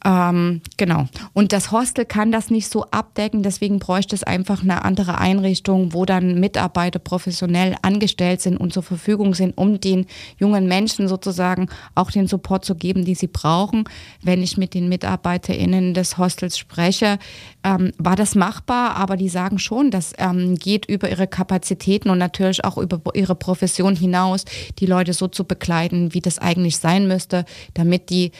Ähm, 0.07 0.61
genau. 0.77 1.07
Und 1.33 1.53
das 1.53 1.73
Hostel 1.73 2.05
kann 2.05 2.31
das 2.31 2.51
nicht 2.51 2.69
so 2.69 2.85
abdecken, 2.91 3.43
deswegen 3.43 3.79
bräuchte 3.79 4.15
es 4.15 4.23
einfach 4.23 4.63
eine 4.63 4.85
andere 4.85 5.17
Einrichtung, 5.19 5.95
wo 5.95 6.05
dann 6.05 6.39
Mitarbeiter 6.39 6.99
professionell 6.99 7.75
angestellt 7.81 8.43
sind 8.43 8.59
und 8.59 8.75
zur 8.75 8.83
Verfügung 8.83 9.35
sind, 9.35 9.57
um 9.57 9.81
den 9.81 10.07
jungen 10.39 10.69
Menschen 10.69 11.09
sozusagen 11.09 11.71
auch 11.95 12.11
den 12.11 12.27
Support 12.27 12.67
zu 12.67 12.75
geben, 12.75 13.07
die 13.07 13.15
sie 13.15 13.29
brauchen. 13.29 13.85
Wenn 14.23 14.43
ich 14.43 14.59
mit 14.59 14.75
den 14.75 14.91
MitarbeiterInnen 14.91 15.95
des 15.95 16.19
Hostels 16.19 16.59
spreche, 16.59 17.19
ähm, 17.65 17.93
war 17.97 18.17
das 18.17 18.35
machbar, 18.35 18.97
aber 18.97 19.17
die 19.17 19.31
sagen 19.31 19.59
schon, 19.59 19.91
das 19.91 20.13
ähm, 20.19 20.57
geht 20.57 20.85
über 20.85 21.09
ihre 21.09 21.27
Kapazitäten 21.27 22.11
und 22.11 22.19
natürlich 22.19 22.63
auch 22.63 22.77
über 22.77 23.01
ihre 23.15 23.35
Profession 23.35 23.97
hinaus, 23.97 24.45
die 24.79 24.87
Leute 24.87 25.15
so 25.15 25.29
zu 25.29 25.45
begleiten, 25.45 26.13
wie 26.13 26.21
das 26.21 26.39
eigentlich 26.39 26.77
sein 26.77 27.09
müsste, 27.09 27.47
damit 27.73 28.11
die 28.11 28.33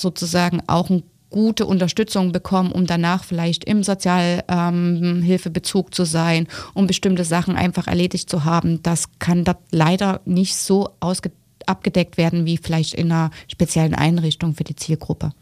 sozusagen 0.00 0.62
auch 0.66 0.90
eine 0.90 1.02
gute 1.30 1.64
Unterstützung 1.64 2.32
bekommen, 2.32 2.72
um 2.72 2.86
danach 2.86 3.24
vielleicht 3.24 3.64
im 3.64 3.82
Sozialhilfebezug 3.82 5.86
ähm, 5.86 5.92
zu 5.92 6.04
sein, 6.04 6.48
um 6.74 6.86
bestimmte 6.86 7.24
Sachen 7.24 7.56
einfach 7.56 7.86
erledigt 7.86 8.28
zu 8.28 8.44
haben. 8.44 8.82
Das 8.82 9.04
kann 9.18 9.44
dort 9.44 9.58
leider 9.70 10.20
nicht 10.24 10.56
so 10.56 10.90
abgedeckt 11.66 12.16
werden 12.16 12.46
wie 12.46 12.58
vielleicht 12.58 12.94
in 12.94 13.12
einer 13.12 13.30
speziellen 13.48 13.94
Einrichtung 13.94 14.54
für 14.54 14.64
die 14.64 14.76
Zielgruppe. 14.76 15.32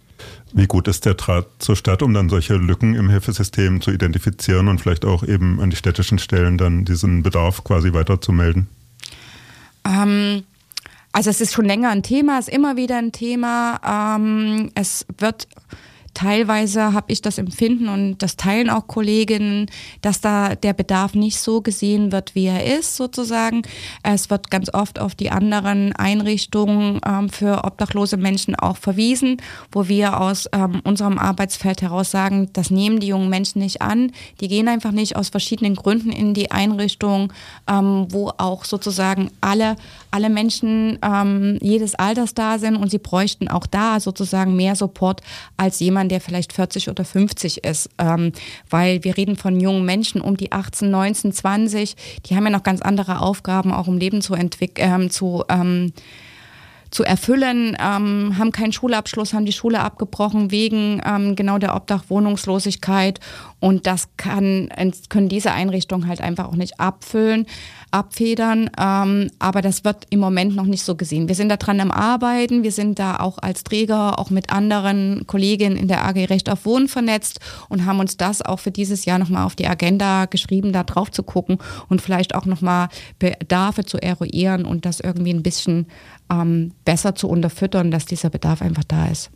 Wie 0.53 0.67
gut 0.67 0.89
ist 0.89 1.07
der 1.07 1.15
Draht 1.15 1.47
zur 1.59 1.77
Stadt, 1.77 2.03
um 2.03 2.13
dann 2.13 2.29
solche 2.29 2.55
Lücken 2.55 2.97
im 2.97 3.09
Hilfesystem 3.09 3.81
zu 3.81 3.93
identifizieren 3.93 4.69
und 4.69 4.81
vielleicht 4.81 5.05
auch 5.05 5.23
eben 5.23 5.61
an 5.61 5.71
die 5.71 5.77
städtischen 5.77 6.19
Stellen 6.19 6.59
dann 6.59 6.85
diesen 6.85 7.23
Bedarf 7.23 7.65
quasi 7.65 7.93
weiterzumelden? 7.93 8.67
Ähm, 9.85 10.43
also 11.13 11.31
es 11.31 11.41
ist 11.41 11.53
schon 11.53 11.65
länger 11.65 11.91
ein 11.91 12.03
Thema, 12.03 12.39
ist 12.39 12.49
immer 12.49 12.77
wieder 12.77 12.97
ein 12.97 13.13
Thema. 13.13 14.17
Ähm, 14.17 14.71
es 14.75 15.07
wird 15.19 15.49
teilweise 16.19 16.93
habe 16.95 17.13
ich 17.13 17.23
das 17.23 17.39
Empfinden 17.39 17.89
und 17.89 18.19
das 18.19 18.35
teilen 18.35 18.71
auch 18.71 18.89
Kolleginnen, 18.89 19.67
dass 20.03 20.21
da 20.21 20.57
der 20.57 20.73
Bedarf 20.73 21.15
nicht 21.15 21.39
so 21.39 21.61
gesehen 21.61 22.11
wird, 22.11 22.35
wie 22.35 22.47
er 22.47 22.79
ist 22.79 22.97
sozusagen. 22.97 23.63
Es 24.03 24.29
wird 24.29 24.51
ganz 24.51 24.75
oft 24.75 24.99
auf 24.99 25.15
die 25.15 25.31
anderen 25.31 25.93
Einrichtungen 25.93 27.01
ähm, 27.07 27.29
für 27.29 27.63
obdachlose 27.63 28.17
Menschen 28.17 28.57
auch 28.57 28.79
verwiesen, 28.79 29.37
wo 29.71 29.87
wir 29.87 30.21
aus 30.21 30.49
ähm, 30.53 30.81
unserem 30.83 31.19
Arbeitsfeld 31.19 31.83
heraus 31.83 32.11
sagen, 32.11 32.51
das 32.53 32.73
nehmen 32.73 32.99
die 32.99 33.07
jungen 33.07 33.31
Menschen 33.31 33.61
nicht 33.61 33.81
an. 33.81 34.11
Die 34.41 34.49
gehen 34.49 34.67
einfach 34.67 34.91
nicht 34.91 35.15
aus 35.15 35.29
verschiedenen 35.29 35.77
Gründen 35.77 36.11
in 36.11 36.35
die 36.35 36.51
Einrichtung, 36.51 37.33
ähm, 37.71 38.09
wo 38.11 38.33
auch 38.39 38.65
sozusagen 38.65 39.31
alle, 39.41 39.77
alle 40.11 40.31
Menschen 40.31 40.99
ähm, 41.01 41.59
jedes 41.61 41.95
Alters 41.95 42.35
da 42.35 42.59
sind 42.59 42.75
und 42.75 42.91
sie 42.91 42.99
bräuchten 42.99 43.47
auch 43.47 43.69
da 43.69 44.01
sozusagen 44.01 44.57
mehr 44.57 44.75
Support 44.75 45.21
als 45.57 45.79
jemand, 45.79 46.08
der 46.09 46.21
vielleicht 46.21 46.53
40 46.53 46.89
oder 46.89 47.05
50 47.05 47.65
ist. 47.65 47.91
Ähm, 47.99 48.33
weil 48.71 49.05
wir 49.05 49.17
reden 49.17 49.37
von 49.37 49.61
jungen 49.61 49.85
Menschen 49.85 50.21
um 50.21 50.37
die 50.37 50.53
18, 50.53 50.91
19, 50.91 51.33
20. 51.33 51.97
Die 52.27 52.37
haben 52.37 52.45
ja 52.45 52.51
noch 52.51 52.63
ganz 52.63 52.83
andere 52.83 53.21
Aufgaben, 53.21 53.73
auch 53.73 53.87
um 53.87 53.99
Leben 53.99 54.23
zu 54.23 54.35
entwickeln, 54.35 55.03
ähm, 55.03 55.11
zu 55.11 55.45
ähm, 55.49 55.93
zu 56.91 57.05
erfüllen, 57.05 57.77
ähm, 57.81 58.37
haben 58.39 58.53
keinen 58.53 58.73
Schulabschluss, 58.73 59.33
haben 59.33 59.47
die 59.47 59.53
Schule 59.53 59.81
abgebrochen 59.81 60.51
wegen 60.51 61.01
ähm, 61.05 61.37
genau 61.37 61.59
der 61.59 61.75
Obdachwohnungslosigkeit 61.75 63.21
und 63.61 63.87
das 63.87 64.09
kann, 64.17 64.69
können 65.09 65.29
diese 65.29 65.53
Einrichtungen 65.53 66.09
halt 66.09 66.21
einfach 66.21 66.47
auch 66.47 66.57
nicht 66.57 66.81
abfüllen 66.81 67.47
abfedern. 67.91 68.71
Ähm, 68.79 69.31
aber 69.39 69.63
das 69.63 69.85
wird 69.85 70.07
im 70.11 70.21
Moment 70.21 70.55
noch 70.55 70.65
nicht 70.65 70.83
so 70.83 70.95
gesehen. 70.95 71.29
Wir 71.29 71.35
sind 71.35 71.49
da 71.49 71.57
dran 71.57 71.81
am 71.81 71.91
Arbeiten. 71.91 72.63
Wir 72.63 72.73
sind 72.73 72.99
da 72.99 73.17
auch 73.17 73.39
als 73.39 73.65
Träger, 73.65 74.19
auch 74.19 74.31
mit 74.31 74.51
anderen 74.53 75.27
Kolleginnen 75.27 75.77
in 75.77 75.89
der 75.89 76.05
AG 76.05 76.29
Recht 76.29 76.51
auf 76.51 76.65
Wohnen 76.65 76.89
vernetzt 76.89 77.41
und 77.69 77.87
haben 77.87 78.01
uns 78.01 78.17
das 78.17 78.43
auch 78.43 78.59
für 78.59 78.71
dieses 78.71 79.05
Jahr 79.05 79.19
nochmal 79.19 79.45
auf 79.45 79.57
die 79.57 79.67
Agenda 79.67 80.27
geschrieben, 80.27 80.73
da 80.73 80.85
drauf 80.85 81.11
zu 81.11 81.23
gucken 81.23 81.59
und 81.89 82.03
vielleicht 82.03 82.35
auch 82.35 82.47
nochmal 82.47 82.89
Bedarfe 83.19 83.85
zu 83.85 83.99
eruieren 83.99 84.65
und 84.65 84.85
das 84.85 85.01
irgendwie 85.01 85.33
ein 85.33 85.43
bisschen 85.43 85.87
ähm, 86.31 86.73
besser 86.85 87.15
zu 87.15 87.29
unterfüttern, 87.29 87.91
dass 87.91 88.07
dieser 88.07 88.31
Bedarf 88.31 88.63
einfach 88.63 88.85
da 88.85 89.07
ist. 89.07 89.31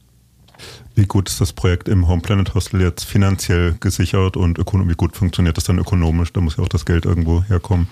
Wie 0.95 1.07
gut 1.07 1.29
ist 1.29 1.41
das 1.41 1.53
Projekt 1.53 1.89
im 1.89 2.07
Home 2.09 2.23
Planet 2.23 2.55
Hostel 2.55 2.81
jetzt 2.83 3.05
finanziell 3.05 3.77
gesichert 3.81 4.37
und 4.37 4.59
wie 4.59 4.95
gut 4.95 5.17
funktioniert 5.17 5.57
das 5.57 5.65
dann 5.65 5.79
ökonomisch? 5.79 6.33
Da 6.33 6.41
muss 6.41 6.57
ja 6.57 6.65
auch 6.65 6.69
das 6.69 6.85
Geld 6.85 7.05
irgendwo 7.05 7.43
herkommen. 7.45 7.89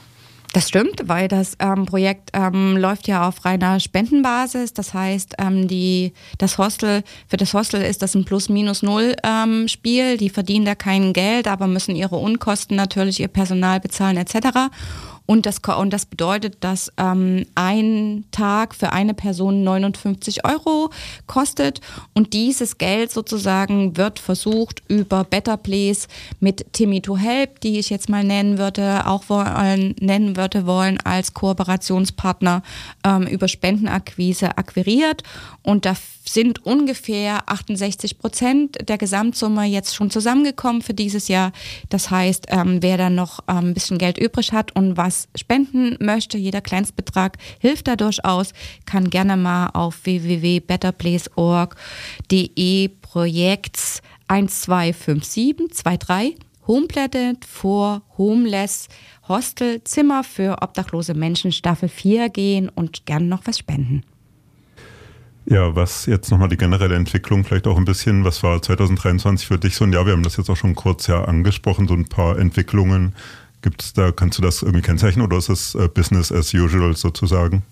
Das 0.53 0.69
stimmt, 0.69 1.03
weil 1.05 1.29
das 1.29 1.57
ähm, 1.61 1.87
Projekt 1.87 2.31
ähm, 2.33 2.77
läuft 2.77 3.07
ja 3.07 3.29
auf 3.29 3.45
reiner 3.45 3.79
Spendenbasis. 3.79 4.75
Das 4.75 4.95
heißt, 4.95 5.37
ähm, 5.39 5.69
die, 5.69 6.13
das 6.39 6.59
Hostel, 6.59 7.05
für 7.29 7.37
das 7.37 7.55
Hostel 7.55 7.83
ist 7.83 8.03
das 8.03 8.17
ein 8.17 8.25
Plus-Minus-Null-Spiel. 8.25 10.05
Ähm, 10.05 10.19
die 10.19 10.29
verdienen 10.29 10.65
da 10.65 10.75
kein 10.75 11.13
Geld, 11.13 11.47
aber 11.47 11.69
müssen 11.69 11.95
ihre 11.95 12.17
Unkosten 12.17 12.77
natürlich, 12.77 13.21
ihr 13.21 13.29
Personal 13.29 13.79
bezahlen 13.79 14.17
etc. 14.17 14.71
Und 15.31 15.47
das, 15.47 15.61
und 15.61 15.93
das 15.93 16.07
bedeutet, 16.07 16.57
dass 16.59 16.91
ähm, 16.97 17.47
ein 17.55 18.25
Tag 18.33 18.75
für 18.75 18.91
eine 18.91 19.15
Person 19.15 19.63
59 19.63 20.45
Euro 20.45 20.91
kostet. 21.29 21.81
Und 22.15 22.33
dieses 22.33 22.79
Geld 22.79 23.13
sozusagen 23.13 23.97
wird 23.97 24.19
versucht 24.19 24.83
über 24.89 25.23
Better 25.23 25.57
Place 25.57 26.09
mit 26.41 26.73
Timmy 26.73 27.01
to 27.01 27.17
Help, 27.17 27.61
die 27.61 27.79
ich 27.79 27.91
jetzt 27.91 28.09
mal 28.09 28.25
nennen 28.25 28.59
würde, 28.59 29.07
auch 29.07 29.29
wollen, 29.29 29.95
nennen 30.01 30.37
würde 30.37 30.67
wollen 30.67 30.99
als 31.05 31.33
Kooperationspartner 31.33 32.65
ähm, 33.05 33.29
über 33.29 33.47
Spendenakquise 33.47 34.59
akquiriert. 34.59 35.23
Und 35.63 35.85
da 35.85 35.95
sind 36.25 36.65
ungefähr 36.65 37.49
68 37.49 38.19
Prozent 38.19 38.89
der 38.89 38.99
Gesamtsumme 38.99 39.65
jetzt 39.65 39.95
schon 39.95 40.11
zusammengekommen 40.11 40.83
für 40.83 40.95
dieses 40.95 41.29
Jahr. 41.29 41.53
Das 41.89 42.11
heißt, 42.11 42.47
ähm, 42.49 42.83
wer 42.83 42.97
dann 42.97 43.15
noch 43.15 43.41
ähm, 43.49 43.71
ein 43.71 43.75
bisschen 43.75 43.99
Geld 43.99 44.19
übrig 44.19 44.53
hat 44.53 44.75
und 44.77 44.97
was 44.97 45.20
spenden 45.37 45.97
möchte, 46.01 46.39
jeder 46.39 46.61
Kleinstbetrag 46.61 47.37
hilft 47.59 47.89
da 47.89 47.97
durchaus, 47.97 48.53
kann 48.87 49.11
gerne 49.11 49.37
mal 49.37 49.67
auf 49.69 50.05
www.betterplace.org.de 50.05 52.89
Projekts 52.89 54.03
125723 54.29 56.37
Homeplanet 56.67 57.45
vor 57.45 58.03
Homeless 58.17 58.89
Hostel 59.27 59.83
Zimmer 59.85 60.23
für 60.23 60.63
obdachlose 60.63 61.15
Menschen 61.15 61.53
Staffel 61.53 61.89
4 61.89 62.29
gehen 62.29 62.69
und 62.69 63.07
gerne 63.07 63.27
noch 63.27 63.41
was 63.45 63.59
spenden. 63.59 64.05
Ja, 65.47 65.75
was 65.75 66.07
jetzt 66.07 66.31
nochmal 66.31 66.49
die 66.49 66.57
generelle 66.57 66.95
Entwicklung, 66.95 67.45
vielleicht 67.45 67.67
auch 67.67 67.77
ein 67.77 67.85
bisschen, 67.85 68.25
was 68.25 68.45
war 68.45 68.63
2023 68.63 69.49
für 69.49 69.59
dich 69.59 69.75
so 69.75 69.85
ein 69.85 69.93
Jahr? 69.93 70.07
Wir 70.07 70.13
haben 70.13 70.23
das 70.23 70.37
jetzt 70.37 70.49
auch 70.49 70.57
schon 70.57 70.77
kurz 70.77 71.09
ja 71.09 71.25
angesprochen, 71.25 71.89
so 71.89 71.95
ein 71.95 72.05
paar 72.05 72.39
Entwicklungen. 72.39 73.17
Gibt 73.63 73.83
es 73.83 73.93
da, 73.93 74.11
kannst 74.13 74.39
du 74.39 74.43
das 74.43 74.63
irgendwie 74.63 74.83
kennzeichnen 74.83 75.25
oder 75.25 75.37
ist 75.37 75.49
es 75.49 75.75
äh, 75.75 75.89
Business 75.89 76.33
as 76.33 76.55
usual 76.55 76.97
sozusagen? 76.97 77.63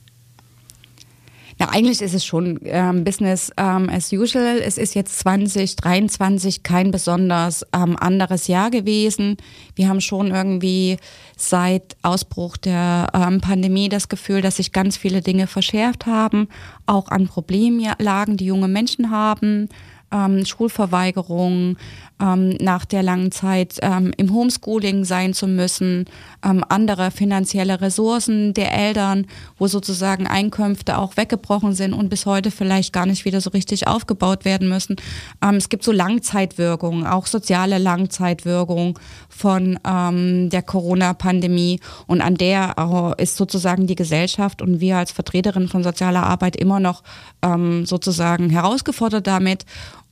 Ja, 1.60 1.70
eigentlich 1.70 2.00
ist 2.00 2.14
es 2.14 2.24
schon 2.24 2.60
ähm, 2.64 3.02
Business 3.02 3.50
ähm, 3.56 3.90
as 3.90 4.12
usual. 4.12 4.60
Es 4.64 4.78
ist 4.78 4.94
jetzt 4.94 5.18
2023 5.18 6.62
kein 6.62 6.92
besonders 6.92 7.66
ähm, 7.74 7.96
anderes 7.96 8.46
Jahr 8.46 8.70
gewesen. 8.70 9.36
Wir 9.74 9.88
haben 9.88 10.00
schon 10.00 10.28
irgendwie 10.28 10.98
seit 11.36 11.96
Ausbruch 12.02 12.58
der 12.58 13.08
ähm, 13.12 13.40
Pandemie 13.40 13.88
das 13.88 14.08
Gefühl, 14.08 14.40
dass 14.40 14.58
sich 14.58 14.70
ganz 14.70 14.96
viele 14.96 15.20
Dinge 15.20 15.48
verschärft 15.48 16.06
haben, 16.06 16.48
auch 16.86 17.08
an 17.08 17.26
Problemlagen, 17.26 18.36
die 18.36 18.46
junge 18.46 18.68
Menschen 18.68 19.10
haben 19.10 19.68
ähm, 20.12 20.44
Schulverweigerung, 20.44 21.76
ähm, 22.20 22.50
nach 22.60 22.84
der 22.84 23.02
langen 23.02 23.32
Zeit 23.32 23.78
ähm, 23.82 24.12
im 24.16 24.32
Homeschooling 24.32 25.04
sein 25.04 25.34
zu 25.34 25.46
müssen, 25.46 26.06
ähm, 26.44 26.64
andere 26.68 27.10
finanzielle 27.10 27.80
Ressourcen 27.80 28.54
der 28.54 28.72
Eltern, 28.72 29.26
wo 29.58 29.66
sozusagen 29.66 30.26
Einkünfte 30.26 30.98
auch 30.98 31.16
weggebrochen 31.16 31.74
sind 31.74 31.92
und 31.92 32.08
bis 32.08 32.26
heute 32.26 32.50
vielleicht 32.50 32.92
gar 32.92 33.06
nicht 33.06 33.24
wieder 33.24 33.40
so 33.40 33.50
richtig 33.50 33.86
aufgebaut 33.86 34.44
werden 34.44 34.68
müssen. 34.68 34.96
Ähm, 35.42 35.56
es 35.56 35.68
gibt 35.68 35.84
so 35.84 35.92
Langzeitwirkungen, 35.92 37.06
auch 37.06 37.26
soziale 37.26 37.78
Langzeitwirkungen 37.78 38.94
von 39.28 39.78
ähm, 39.86 40.50
der 40.50 40.62
Corona-Pandemie 40.62 41.80
und 42.06 42.20
an 42.20 42.34
der 42.34 42.74
äh, 43.18 43.22
ist 43.22 43.36
sozusagen 43.36 43.86
die 43.86 43.94
Gesellschaft 43.94 44.62
und 44.62 44.80
wir 44.80 44.96
als 44.96 45.12
Vertreterin 45.12 45.68
von 45.68 45.82
sozialer 45.82 46.24
Arbeit 46.24 46.56
immer 46.56 46.80
noch 46.80 47.02
ähm, 47.42 47.86
sozusagen 47.86 48.50
herausgefordert 48.50 49.26
damit. 49.26 49.64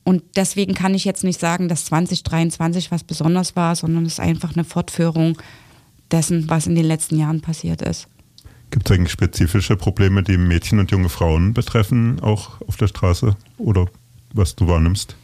Und 0.07 0.23
deswegen 0.37 0.73
kann 0.73 0.93
ich 0.93 1.03
jetzt 1.03 1.25
nicht 1.25 1.37
sagen, 1.37 1.67
dass 1.67 1.83
2023 1.83 2.91
was 2.91 3.03
besonders 3.03 3.57
war, 3.57 3.75
sondern 3.75 4.05
es 4.05 4.13
ist 4.13 4.19
einfach 4.21 4.55
eine 4.55 4.63
Fortführung 4.63 5.37
dessen, 6.11 6.49
was 6.49 6.65
in 6.65 6.75
den 6.75 6.85
letzten 6.85 7.19
Jahren 7.19 7.41
passiert 7.41 7.81
ist. 7.81 8.07
Gibt 8.71 8.89
es 8.89 8.95
eigentlich 8.95 9.11
spezifische 9.11 9.75
Probleme, 9.75 10.23
die 10.23 10.37
Mädchen 10.37 10.79
und 10.79 10.91
junge 10.91 11.09
Frauen 11.09 11.53
betreffen, 11.53 12.21
auch 12.21 12.61
auf 12.61 12.77
der 12.77 12.87
Straße 12.87 13.35
oder 13.57 13.87
was 14.33 14.55
du 14.55 14.69
wahrnimmst? 14.69 15.17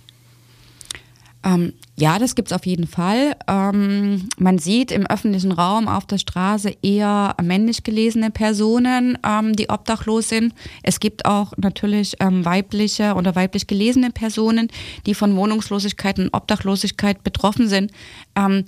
Ähm, 1.46 1.72
ja, 1.96 2.18
das 2.18 2.34
gibt 2.34 2.48
es 2.48 2.54
auf 2.54 2.66
jeden 2.66 2.88
Fall. 2.88 3.36
Ähm, 3.48 4.28
man 4.40 4.58
sieht 4.58 4.92
im 4.92 5.06
öffentlichen 5.06 5.52
Raum 5.52 5.88
auf 5.88 6.08
der 6.08 6.18
Straße 6.18 6.76
eher 6.82 7.36
männlich 7.44 7.84
gelesene 7.84 8.32
Personen, 8.32 9.16
ähm, 9.24 9.56
die 9.56 9.70
obdachlos 9.70 10.30
sind. 10.30 10.56
Es 10.82 11.00
gibt 11.00 11.26
auch 11.26 11.54
natürlich 11.58 12.16
ähm, 12.20 12.46
weibliche 12.46 13.14
oder 13.14 13.36
weiblich 13.36 13.68
gelesene 13.68 14.10
Personen, 14.10 14.70
die 15.06 15.14
von 15.14 15.36
Wohnungslosigkeit 15.36 16.18
und 16.18 16.34
Obdachlosigkeit 16.34 17.24
betroffen 17.24 17.68
sind. 17.68 17.92
Ähm, 18.36 18.66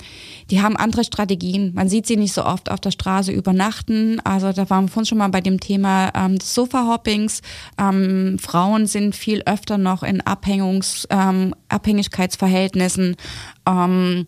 die 0.52 0.62
haben 0.62 0.78
andere 0.78 1.04
Strategien. 1.04 1.74
Man 1.74 1.90
sieht 1.90 2.06
sie 2.06 2.18
nicht 2.18 2.34
so 2.34 2.46
oft 2.46 2.70
auf 2.70 2.80
der 2.80 2.92
Straße 2.92 3.32
übernachten. 3.32 4.20
Also 4.20 4.52
da 4.52 4.70
waren 4.70 4.86
wir 4.86 4.90
vorhin 4.90 5.08
schon 5.08 5.18
mal 5.18 5.30
bei 5.30 5.42
dem 5.42 5.60
Thema 5.60 6.12
ähm, 6.14 6.38
des 6.38 6.54
Sofa-Hoppings. 6.54 7.42
Ähm, 7.80 8.38
Frauen 8.40 8.86
sind 8.86 9.16
viel 9.16 9.42
öfter 9.48 9.80
noch 9.80 10.04
in 10.04 10.22
Abhängungs, 10.22 11.08
Abhängigkeitsverhältnissen 11.70 13.15
ähm, 13.68 14.28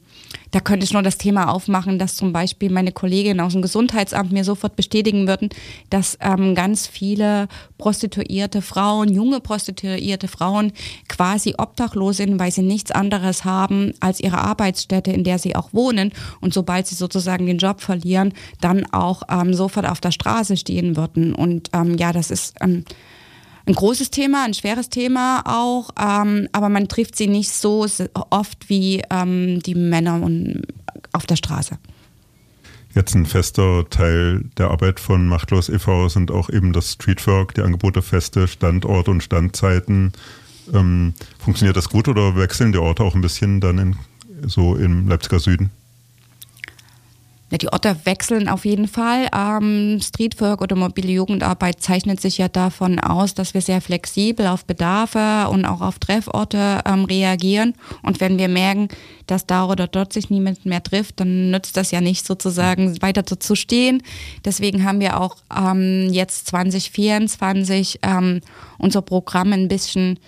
da 0.51 0.59
könnte 0.59 0.85
ich 0.85 0.93
nur 0.93 1.01
das 1.01 1.17
Thema 1.17 1.49
aufmachen, 1.49 1.99
dass 1.99 2.15
zum 2.15 2.33
Beispiel 2.33 2.71
meine 2.71 2.91
Kolleginnen 2.91 3.39
aus 3.39 3.53
dem 3.53 3.61
Gesundheitsamt 3.61 4.31
mir 4.31 4.43
sofort 4.43 4.75
bestätigen 4.75 5.27
würden, 5.27 5.49
dass 5.89 6.17
ähm, 6.21 6.55
ganz 6.55 6.87
viele 6.87 7.47
prostituierte 7.77 8.61
Frauen, 8.61 9.13
junge 9.13 9.39
prostituierte 9.39 10.27
Frauen 10.27 10.71
quasi 11.07 11.55
obdachlos 11.57 12.17
sind, 12.17 12.39
weil 12.39 12.51
sie 12.51 12.61
nichts 12.61 12.91
anderes 12.91 13.45
haben 13.45 13.93
als 13.99 14.19
ihre 14.19 14.39
Arbeitsstätte, 14.39 15.11
in 15.11 15.23
der 15.23 15.39
sie 15.39 15.55
auch 15.55 15.73
wohnen. 15.73 16.11
Und 16.41 16.53
sobald 16.53 16.87
sie 16.87 16.95
sozusagen 16.95 17.45
den 17.45 17.57
Job 17.57 17.81
verlieren, 17.81 18.33
dann 18.61 18.85
auch 18.91 19.23
ähm, 19.29 19.53
sofort 19.53 19.87
auf 19.87 19.99
der 19.99 20.11
Straße 20.11 20.57
stehen 20.57 20.95
würden. 20.95 21.35
Und 21.35 21.69
ähm, 21.73 21.97
ja, 21.97 22.13
das 22.13 22.31
ist 22.31 22.55
ähm, 22.61 22.83
ein 23.67 23.73
großes 23.73 24.09
Thema, 24.09 24.45
ein 24.45 24.53
schweres 24.53 24.89
Thema 24.89 25.43
auch, 25.45 25.89
ähm, 25.99 26.47
aber 26.53 26.69
man 26.69 26.87
trifft 26.87 27.15
sie 27.15 27.27
nicht 27.27 27.51
so 27.51 27.85
oft 28.29 28.69
wie 28.69 29.03
ähm, 29.09 29.59
die 29.61 29.75
Männer 29.75 30.21
auf 31.11 31.25
der 31.25 31.35
Straße. 31.35 31.77
Jetzt 32.95 33.13
ein 33.13 33.25
fester 33.25 33.87
Teil 33.89 34.45
der 34.57 34.71
Arbeit 34.71 34.99
von 34.99 35.27
Machtlos 35.27 35.69
e.V. 35.69 36.09
sind 36.09 36.31
auch 36.31 36.49
eben 36.49 36.73
das 36.73 36.93
Streetwork, 36.93 37.53
die 37.53 37.61
Angebote 37.61 38.01
feste 38.01 38.47
Standorte 38.47 39.11
und 39.11 39.21
Standzeiten. 39.21 40.13
Ähm, 40.73 41.13
funktioniert 41.37 41.77
das 41.77 41.89
gut 41.89 42.07
oder 42.07 42.35
wechseln 42.35 42.71
die 42.71 42.79
Orte 42.79 43.03
auch 43.03 43.13
ein 43.13 43.21
bisschen 43.21 43.59
dann 43.59 43.77
in, 43.77 43.95
so 44.47 44.75
im 44.75 45.07
Leipziger 45.07 45.39
Süden? 45.39 45.69
Ja, 47.49 47.57
die 47.57 47.71
Orte 47.71 47.95
wechseln 48.03 48.49
auf 48.49 48.65
jeden 48.65 48.89
Fall. 48.89 49.29
Ähm, 49.33 50.01
Streetwork 50.01 50.61
oder 50.61 50.75
mobile 50.75 51.13
Jugendarbeit 51.13 51.79
zeichnet 51.79 52.19
sich 52.19 52.37
ja 52.37 52.49
davon 52.49 52.99
aus, 52.99 53.35
dass 53.35 53.53
wir 53.53 53.61
sehr 53.61 53.79
flexibel 53.79 54.47
auf 54.47 54.65
Bedarfe 54.65 55.47
und 55.49 55.63
auch 55.63 55.79
auf 55.79 55.97
Trefforte 55.97 56.81
ähm, 56.85 57.05
reagieren. 57.05 57.73
Und 58.03 58.19
wenn 58.19 58.37
wir 58.37 58.49
merken, 58.49 58.89
dass 59.27 59.45
da 59.45 59.65
oder 59.65 59.87
dort 59.87 60.11
sich 60.11 60.29
niemand 60.29 60.65
mehr 60.65 60.83
trifft, 60.83 61.21
dann 61.21 61.51
nützt 61.51 61.77
das 61.77 61.91
ja 61.91 62.01
nicht 62.01 62.25
sozusagen 62.25 63.01
weiter 63.01 63.25
zu 63.25 63.55
stehen. 63.55 64.03
Deswegen 64.43 64.83
haben 64.83 64.99
wir 64.99 65.17
auch 65.21 65.37
ähm, 65.55 66.09
jetzt 66.11 66.47
2024 66.47 67.99
ähm, 68.01 68.41
unser 68.77 69.01
Programm 69.01 69.53
ein 69.53 69.69
bisschen 69.69 70.19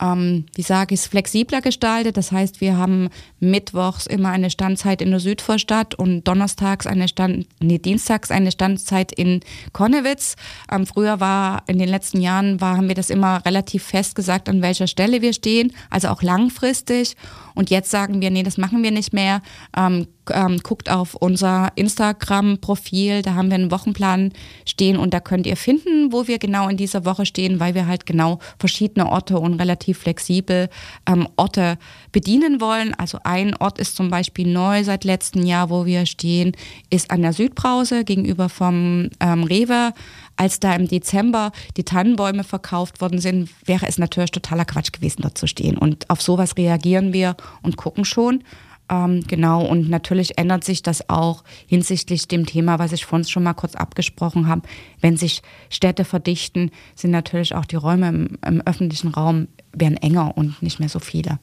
ähm, 0.00 0.46
wie 0.54 0.62
sage 0.62 0.94
ich 0.94 1.00
es, 1.00 1.06
flexibler 1.06 1.60
gestaltet. 1.60 2.16
Das 2.16 2.32
heißt, 2.32 2.60
wir 2.60 2.76
haben 2.76 3.08
mittwochs 3.40 4.06
immer 4.06 4.30
eine 4.30 4.50
Standzeit 4.50 5.02
in 5.02 5.10
der 5.10 5.20
Südvorstadt 5.20 5.94
und 5.94 6.24
donnerstags 6.24 6.86
eine 6.86 7.08
Stand, 7.08 7.46
nee, 7.60 7.78
dienstags 7.78 8.30
eine 8.30 8.52
Standzeit 8.52 9.12
in 9.12 9.40
Konnewitz. 9.72 10.36
Ähm, 10.70 10.86
früher 10.86 11.20
war, 11.20 11.62
in 11.66 11.78
den 11.78 11.88
letzten 11.88 12.20
Jahren 12.20 12.60
war, 12.60 12.76
haben 12.76 12.88
wir 12.88 12.94
das 12.94 13.10
immer 13.10 13.44
relativ 13.44 13.84
fest 13.84 14.14
gesagt, 14.14 14.48
an 14.48 14.62
welcher 14.62 14.86
Stelle 14.86 15.22
wir 15.22 15.32
stehen, 15.32 15.72
also 15.90 16.08
auch 16.08 16.22
langfristig. 16.22 17.16
Und 17.54 17.70
jetzt 17.70 17.90
sagen 17.90 18.20
wir, 18.20 18.30
nee, 18.30 18.42
das 18.42 18.56
machen 18.56 18.82
wir 18.82 18.92
nicht 18.92 19.12
mehr. 19.12 19.42
Ähm, 19.76 20.06
ähm, 20.32 20.58
guckt 20.62 20.90
auf 20.90 21.14
unser 21.14 21.72
Instagram-Profil, 21.74 23.22
da 23.22 23.34
haben 23.34 23.48
wir 23.48 23.56
einen 23.56 23.70
Wochenplan 23.70 24.32
stehen 24.64 24.96
und 24.96 25.14
da 25.14 25.20
könnt 25.20 25.46
ihr 25.46 25.56
finden, 25.56 26.12
wo 26.12 26.26
wir 26.26 26.38
genau 26.38 26.68
in 26.68 26.76
dieser 26.76 27.04
Woche 27.04 27.26
stehen, 27.26 27.60
weil 27.60 27.74
wir 27.74 27.86
halt 27.86 28.06
genau 28.06 28.38
verschiedene 28.58 29.10
Orte 29.10 29.38
und 29.38 29.54
relativ 29.54 29.98
flexibel 29.98 30.68
ähm, 31.06 31.28
Orte 31.36 31.78
bedienen 32.12 32.60
wollen. 32.60 32.94
Also 32.94 33.18
ein 33.24 33.56
Ort 33.56 33.78
ist 33.78 33.96
zum 33.96 34.10
Beispiel 34.10 34.46
neu 34.46 34.84
seit 34.84 35.04
letztem 35.04 35.44
Jahr, 35.44 35.70
wo 35.70 35.86
wir 35.86 36.06
stehen, 36.06 36.52
ist 36.90 37.10
an 37.10 37.22
der 37.22 37.32
Südbrause 37.32 38.04
gegenüber 38.04 38.48
vom 38.48 39.10
ähm, 39.20 39.44
Rewe 39.44 39.92
als 40.38 40.60
da 40.60 40.74
im 40.74 40.86
Dezember 40.86 41.50
die 41.76 41.84
Tannenbäume 41.84 42.44
verkauft 42.44 43.00
worden 43.00 43.18
sind, 43.18 43.50
wäre 43.66 43.86
es 43.86 43.98
natürlich 43.98 44.30
totaler 44.30 44.64
Quatsch 44.64 44.92
gewesen, 44.92 45.22
dort 45.22 45.36
zu 45.36 45.46
stehen. 45.46 45.76
Und 45.76 46.08
auf 46.08 46.22
sowas 46.22 46.56
reagieren 46.56 47.12
wir 47.12 47.36
und 47.62 47.76
gucken 47.76 48.04
schon. 48.04 48.44
Ähm, 48.90 49.22
genau, 49.26 49.64
und 49.64 49.90
natürlich 49.90 50.38
ändert 50.38 50.64
sich 50.64 50.82
das 50.82 51.08
auch 51.08 51.44
hinsichtlich 51.66 52.26
dem 52.26 52.46
Thema, 52.46 52.78
was 52.78 52.92
ich 52.92 53.04
vorhin 53.04 53.26
schon 53.26 53.42
mal 53.42 53.54
kurz 53.54 53.74
abgesprochen 53.74 54.48
habe. 54.48 54.62
Wenn 55.00 55.16
sich 55.16 55.42
Städte 55.68 56.04
verdichten, 56.04 56.70
sind 56.94 57.10
natürlich 57.10 57.54
auch 57.54 57.66
die 57.66 57.76
Räume 57.76 58.08
im, 58.08 58.38
im 58.46 58.60
öffentlichen 58.62 59.08
Raum 59.08 59.48
werden 59.72 59.98
enger 59.98 60.36
und 60.36 60.62
nicht 60.62 60.80
mehr 60.80 60.88
so 60.88 60.98
viele. 61.00 61.38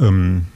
Ähm, 0.00 0.46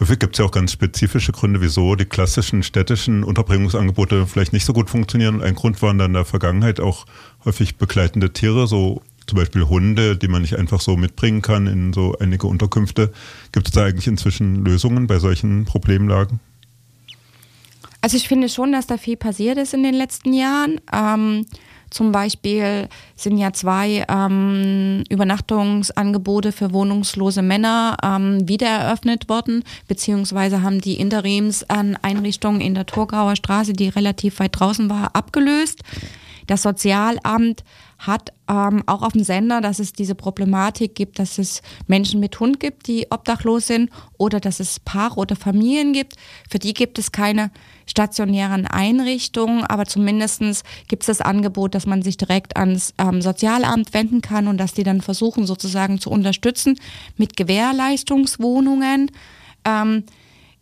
häufig 0.00 0.18
gibt 0.18 0.34
es 0.34 0.38
ja 0.38 0.44
auch 0.44 0.50
ganz 0.50 0.72
spezifische 0.72 1.32
Gründe, 1.32 1.60
wieso 1.60 1.94
die 1.94 2.04
klassischen 2.04 2.62
städtischen 2.62 3.24
Unterbringungsangebote 3.24 4.26
vielleicht 4.26 4.52
nicht 4.52 4.64
so 4.64 4.72
gut 4.72 4.90
funktionieren. 4.90 5.40
Ein 5.42 5.54
Grund 5.54 5.80
waren 5.80 5.98
dann 5.98 6.10
in 6.10 6.14
der 6.14 6.24
Vergangenheit 6.24 6.80
auch 6.80 7.06
häufig 7.44 7.76
begleitende 7.76 8.32
Tiere, 8.32 8.66
so 8.66 9.02
zum 9.28 9.38
Beispiel 9.38 9.68
Hunde, 9.68 10.16
die 10.16 10.28
man 10.28 10.42
nicht 10.42 10.56
einfach 10.56 10.80
so 10.80 10.96
mitbringen 10.96 11.42
kann 11.42 11.66
in 11.66 11.92
so 11.92 12.16
einige 12.18 12.46
Unterkünfte. 12.46 13.12
Gibt 13.52 13.68
es 13.68 13.72
da 13.74 13.84
eigentlich 13.84 14.06
inzwischen 14.06 14.64
Lösungen 14.64 15.06
bei 15.06 15.18
solchen 15.18 15.64
Problemlagen? 15.64 16.40
Also 18.00 18.16
ich 18.16 18.28
finde 18.28 18.48
schon, 18.48 18.72
dass 18.72 18.86
da 18.86 18.96
viel 18.96 19.16
passiert 19.16 19.58
ist 19.58 19.74
in 19.74 19.82
den 19.82 19.94
letzten 19.94 20.32
Jahren. 20.32 20.80
Ähm, 20.92 21.46
zum 21.90 22.12
Beispiel 22.12 22.88
sind 23.16 23.38
ja 23.38 23.52
zwei 23.52 24.04
ähm, 24.08 25.04
Übernachtungsangebote 25.08 26.52
für 26.52 26.72
wohnungslose 26.72 27.42
Männer 27.42 27.96
ähm, 28.02 28.46
wieder 28.46 28.94
worden, 29.28 29.64
beziehungsweise 29.88 30.62
haben 30.62 30.80
die 30.80 31.00
Interimseinrichtungen 31.00 32.60
in 32.60 32.74
der 32.74 32.86
Torgauer 32.86 33.36
Straße, 33.36 33.72
die 33.72 33.88
relativ 33.88 34.38
weit 34.38 34.58
draußen 34.58 34.90
war, 34.90 35.14
abgelöst. 35.14 35.82
Das 36.46 36.62
Sozialamt 36.62 37.64
hat 37.98 38.32
ähm, 38.48 38.84
auch 38.86 39.02
auf 39.02 39.12
dem 39.12 39.24
Sender, 39.24 39.60
dass 39.60 39.80
es 39.80 39.92
diese 39.92 40.14
Problematik 40.14 40.94
gibt, 40.94 41.18
dass 41.18 41.36
es 41.38 41.62
Menschen 41.88 42.20
mit 42.20 42.38
Hund 42.38 42.60
gibt, 42.60 42.86
die 42.86 43.06
obdachlos 43.10 43.66
sind 43.66 43.90
oder 44.16 44.38
dass 44.38 44.60
es 44.60 44.78
Paare 44.78 45.16
oder 45.16 45.34
Familien 45.34 45.92
gibt. 45.92 46.14
Für 46.48 46.60
die 46.60 46.74
gibt 46.74 46.98
es 46.98 47.10
keine 47.10 47.50
stationären 47.86 48.66
Einrichtungen, 48.66 49.64
aber 49.64 49.84
zumindest 49.86 50.64
gibt 50.86 51.02
es 51.02 51.06
das 51.08 51.20
Angebot, 51.20 51.74
dass 51.74 51.86
man 51.86 52.02
sich 52.02 52.16
direkt 52.16 52.56
ans 52.56 52.94
ähm, 52.98 53.20
Sozialamt 53.20 53.92
wenden 53.92 54.22
kann 54.22 54.46
und 54.46 54.58
dass 54.58 54.74
die 54.74 54.84
dann 54.84 55.00
versuchen 55.00 55.46
sozusagen 55.46 55.98
zu 55.98 56.10
unterstützen 56.10 56.78
mit 57.16 57.36
Gewährleistungswohnungen. 57.36 59.10
Ähm, 59.64 60.04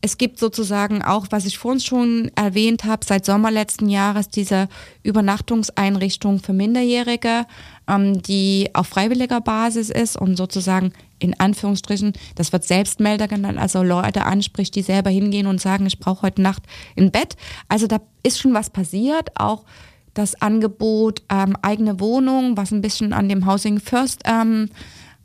es 0.03 0.19
gibt 0.19 0.39
sozusagen 0.39 1.03
auch, 1.03 1.27
was 1.31 1.47
ich 1.47 1.59
vorhin 1.59 1.81
schon 1.81 2.31
erwähnt 2.37 2.85
habe, 2.85 3.05
seit 3.05 3.25
Sommer 3.25 3.51
letzten 3.51 3.89
Jahres 3.89 4.29
diese 4.29 4.69
Übernachtungseinrichtung 5.03 6.39
für 6.39 6.53
Minderjährige, 6.53 7.47
ähm, 7.89 8.23
die 8.23 8.71
auf 8.75 8.87
freiwilliger 8.89 9.41
Basis 9.41 9.91
ist 9.91 10.17
und 10.17 10.37
sozusagen 10.37 10.93
in 11.19 11.39
Anführungsstrichen, 11.41 12.13
das 12.35 12.53
wird 12.53 12.65
Selbstmelder 12.65 13.27
genannt, 13.27 13.59
also 13.59 13.83
Leute 13.83 14.25
anspricht, 14.25 14.75
die 14.75 14.83
selber 14.83 15.11
hingehen 15.11 15.47
und 15.47 15.61
sagen, 15.61 15.87
ich 15.87 15.99
brauche 15.99 16.23
heute 16.23 16.43
Nacht 16.43 16.63
ein 16.97 17.11
Bett. 17.11 17.37
Also 17.69 17.87
da 17.87 18.01
ist 18.23 18.39
schon 18.39 18.55
was 18.55 18.71
passiert, 18.71 19.31
auch 19.35 19.65
das 20.13 20.41
Angebot 20.41 21.23
ähm, 21.31 21.57
eigene 21.63 22.01
Wohnung, 22.01 22.57
was 22.57 22.71
ein 22.71 22.81
bisschen 22.81 23.13
an 23.13 23.29
dem 23.29 23.47
Housing 23.47 23.81
First 23.81 24.23
ähm, 24.27 24.71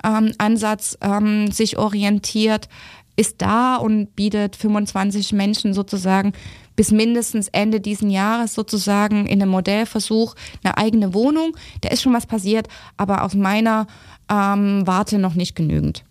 ähm, 0.03 0.33
Ansatz 0.37 0.97
ähm, 1.01 1.51
sich 1.51 1.77
orientiert, 1.77 2.67
ist 3.15 3.41
da 3.41 3.75
und 3.75 4.15
bietet 4.15 4.55
25 4.55 5.33
Menschen 5.33 5.73
sozusagen 5.73 6.33
bis 6.75 6.91
mindestens 6.91 7.47
Ende 7.49 7.79
diesen 7.79 8.09
Jahres 8.09 8.53
sozusagen 8.53 9.25
in 9.27 9.41
einem 9.41 9.51
Modellversuch 9.51 10.35
eine 10.63 10.77
eigene 10.77 11.13
Wohnung. 11.13 11.55
Da 11.81 11.89
ist 11.89 12.01
schon 12.01 12.13
was 12.13 12.25
passiert, 12.25 12.67
aber 12.97 13.23
aus 13.23 13.35
meiner 13.35 13.87
ähm, 14.29 14.87
Warte 14.87 15.19
noch 15.19 15.35
nicht 15.35 15.55
genügend. 15.55 16.03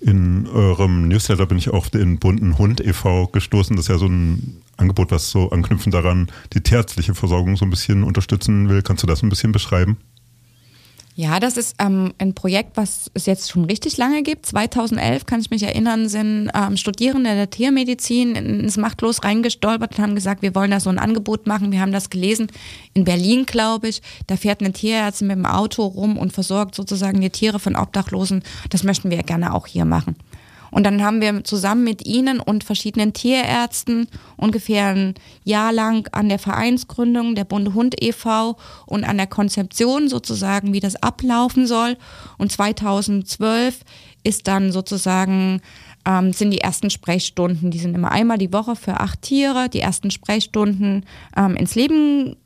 In 0.00 0.46
eurem 0.46 1.08
Newsletter 1.08 1.46
bin 1.46 1.58
ich 1.58 1.70
auf 1.70 1.88
den 1.88 2.18
bunten 2.18 2.58
Hund 2.58 2.80
e.V. 2.80 3.28
gestoßen. 3.28 3.74
Das 3.76 3.86
ist 3.86 3.88
ja 3.88 3.98
so 3.98 4.06
ein 4.06 4.62
Angebot, 4.76 5.10
was 5.10 5.30
so 5.30 5.50
anknüpfend 5.50 5.94
daran 5.94 6.30
die 6.52 6.60
tierärztliche 6.60 7.14
Versorgung 7.14 7.56
so 7.56 7.64
ein 7.64 7.70
bisschen 7.70 8.04
unterstützen 8.04 8.68
will. 8.68 8.82
Kannst 8.82 9.02
du 9.02 9.06
das 9.06 9.22
ein 9.22 9.30
bisschen 9.30 9.52
beschreiben? 9.52 9.96
Ja, 11.18 11.40
das 11.40 11.56
ist 11.56 11.76
ähm, 11.78 12.12
ein 12.18 12.34
Projekt, 12.34 12.76
was 12.76 13.10
es 13.14 13.24
jetzt 13.24 13.50
schon 13.50 13.64
richtig 13.64 13.96
lange 13.96 14.22
gibt. 14.22 14.44
2011, 14.44 15.24
kann 15.24 15.40
ich 15.40 15.48
mich 15.48 15.62
erinnern, 15.62 16.10
sind 16.10 16.50
ähm, 16.54 16.76
Studierende 16.76 17.34
der 17.34 17.48
Tiermedizin 17.48 18.36
ins 18.36 18.76
Machtlos 18.76 19.24
reingestolpert 19.24 19.96
und 19.96 20.04
haben 20.04 20.14
gesagt, 20.14 20.42
wir 20.42 20.54
wollen 20.54 20.70
da 20.70 20.78
so 20.78 20.90
ein 20.90 20.98
Angebot 20.98 21.46
machen. 21.46 21.72
Wir 21.72 21.80
haben 21.80 21.90
das 21.90 22.10
gelesen 22.10 22.48
in 22.92 23.04
Berlin, 23.04 23.46
glaube 23.46 23.88
ich. 23.88 24.02
Da 24.26 24.36
fährt 24.36 24.60
eine 24.60 24.74
Tierärztin 24.74 25.28
mit 25.28 25.38
dem 25.38 25.46
Auto 25.46 25.86
rum 25.86 26.18
und 26.18 26.34
versorgt 26.34 26.74
sozusagen 26.74 27.18
die 27.22 27.30
Tiere 27.30 27.60
von 27.60 27.76
Obdachlosen. 27.76 28.42
Das 28.68 28.82
möchten 28.82 29.10
wir 29.10 29.22
gerne 29.22 29.54
auch 29.54 29.66
hier 29.66 29.86
machen. 29.86 30.16
Und 30.76 30.84
dann 30.84 31.02
haben 31.02 31.22
wir 31.22 31.42
zusammen 31.42 31.84
mit 31.84 32.06
ihnen 32.06 32.38
und 32.38 32.62
verschiedenen 32.62 33.14
Tierärzten 33.14 34.08
ungefähr 34.36 34.88
ein 34.88 35.14
Jahr 35.42 35.72
lang 35.72 36.06
an 36.12 36.28
der 36.28 36.38
Vereinsgründung 36.38 37.34
der 37.34 37.44
Bunde 37.44 37.72
Hund 37.72 37.94
e.V. 37.98 38.58
und 38.84 39.02
an 39.02 39.16
der 39.16 39.26
Konzeption 39.26 40.10
sozusagen, 40.10 40.74
wie 40.74 40.80
das 40.80 41.02
ablaufen 41.02 41.66
soll. 41.66 41.96
Und 42.36 42.52
2012 42.52 43.80
ist 44.22 44.48
dann 44.48 44.70
sozusagen 44.70 45.62
ähm, 46.06 46.34
sind 46.34 46.50
die 46.50 46.60
ersten 46.60 46.90
Sprechstunden, 46.90 47.70
die 47.70 47.78
sind 47.78 47.94
immer 47.94 48.12
einmal 48.12 48.36
die 48.36 48.52
Woche 48.52 48.76
für 48.76 49.00
acht 49.00 49.22
Tiere, 49.22 49.70
die 49.70 49.80
ersten 49.80 50.10
Sprechstunden 50.10 51.06
ähm, 51.38 51.56
ins 51.56 51.74
Leben 51.74 52.36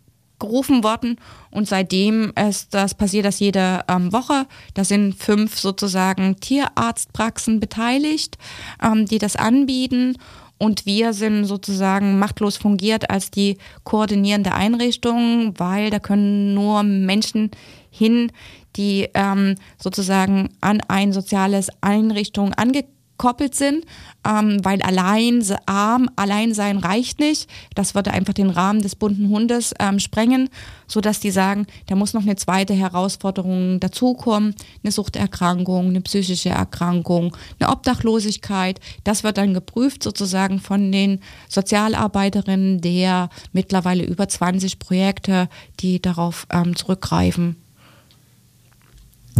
gerufen 0.41 0.83
worden 0.83 1.17
und 1.51 1.69
seitdem 1.69 2.33
ist 2.49 2.75
das 2.75 2.95
passiert 2.95 3.25
das 3.25 3.39
jede 3.39 3.85
ähm, 3.89 4.13
Woche. 4.13 4.47
Da 4.75 4.85
sind 4.85 5.15
fünf 5.15 5.59
sozusagen 5.59 6.37
Tierarztpraxen 6.41 7.61
beteiligt, 7.61 8.39
ähm, 8.83 9.07
die 9.07 9.19
das 9.19 9.37
anbieten 9.37 10.17
und 10.59 10.85
wir 10.85 11.13
sind 11.13 11.47
sozusagen 11.47 12.19
machtlos 12.19 12.57
fungiert 12.57 13.11
als 13.11 13.31
die 13.31 13.57
koordinierende 13.85 14.53
Einrichtung, 14.53 15.55
weil 15.57 15.91
da 15.91 15.99
können 15.99 16.53
nur 16.55 16.83
Menschen 16.83 17.51
hin, 17.91 18.31
die 18.77 19.09
ähm, 19.15 19.55
sozusagen 19.79 20.51
an 20.61 20.81
ein 20.89 21.13
soziales 21.13 21.69
Einrichtung 21.81 22.53
angekommen 22.55 23.00
gekoppelt 23.21 23.55
sind, 23.55 23.85
ähm, 24.27 24.65
weil 24.65 24.81
allein 24.81 25.45
arm, 25.67 26.09
allein 26.17 26.55
sein 26.55 26.79
reicht 26.79 27.21
nicht. 27.21 27.51
Das 27.75 27.95
würde 27.95 28.13
einfach 28.13 28.33
den 28.33 28.49
Rahmen 28.49 28.81
des 28.81 28.97
bunten 28.97 29.29
Hundes 29.29 29.75
ähm, 29.79 29.99
sprengen, 29.99 30.49
sodass 30.87 31.21
die 31.21 31.31
sagen, 31.31 31.67
da 31.89 31.97
muss 31.97 32.15
noch 32.15 32.23
eine 32.23 32.37
zweite 32.37 32.73
Herausforderung 32.73 33.79
dazukommen, 33.79 34.55
eine 34.83 34.91
Suchterkrankung, 34.91 35.89
eine 35.89 36.01
psychische 36.01 36.49
Erkrankung, 36.49 37.37
eine 37.59 37.71
Obdachlosigkeit. 37.71 38.81
Das 39.05 39.23
wird 39.23 39.37
dann 39.37 39.53
geprüft 39.53 40.03
sozusagen 40.03 40.59
von 40.59 40.91
den 40.91 41.21
Sozialarbeiterinnen 41.51 42.81
der 42.81 43.29
mittlerweile 43.53 44.05
über 44.05 44.29
20 44.29 44.79
Projekte, 44.79 45.51
die 45.81 46.01
darauf 46.01 46.47
ähm, 46.51 46.75
zurückgreifen. 46.75 47.57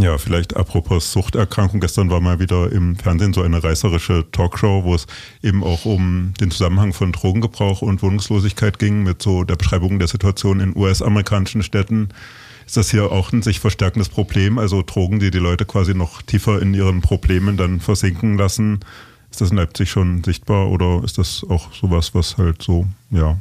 Ja, 0.01 0.17
vielleicht 0.17 0.55
apropos 0.57 1.11
Suchterkrankung. 1.11 1.79
Gestern 1.79 2.09
war 2.09 2.21
mal 2.21 2.39
wieder 2.39 2.71
im 2.71 2.95
Fernsehen 2.95 3.33
so 3.33 3.43
eine 3.43 3.63
reißerische 3.63 4.25
Talkshow, 4.31 4.83
wo 4.83 4.95
es 4.95 5.05
eben 5.43 5.63
auch 5.63 5.85
um 5.85 6.33
den 6.41 6.49
Zusammenhang 6.49 6.91
von 6.91 7.11
Drogengebrauch 7.11 7.83
und 7.83 8.01
Wohnungslosigkeit 8.01 8.79
ging, 8.79 9.03
mit 9.03 9.21
so 9.21 9.43
der 9.43 9.57
Beschreibung 9.57 9.99
der 9.99 10.07
Situation 10.07 10.59
in 10.59 10.75
US-amerikanischen 10.75 11.61
Städten. 11.61 12.09
Ist 12.65 12.77
das 12.77 12.89
hier 12.89 13.11
auch 13.11 13.31
ein 13.31 13.43
sich 13.43 13.59
verstärkendes 13.59 14.09
Problem? 14.09 14.57
Also 14.57 14.81
Drogen, 14.81 15.19
die 15.19 15.29
die 15.29 15.37
Leute 15.37 15.65
quasi 15.65 15.93
noch 15.93 16.23
tiefer 16.23 16.59
in 16.63 16.73
ihren 16.73 17.01
Problemen 17.01 17.55
dann 17.55 17.79
versinken 17.79 18.39
lassen. 18.39 18.79
Ist 19.29 19.41
das 19.41 19.51
in 19.51 19.57
Leipzig 19.57 19.91
schon 19.91 20.23
sichtbar 20.23 20.67
oder 20.69 21.03
ist 21.03 21.19
das 21.19 21.45
auch 21.47 21.71
sowas, 21.75 22.15
was 22.15 22.39
halt 22.39 22.63
so, 22.63 22.87
ja? 23.11 23.37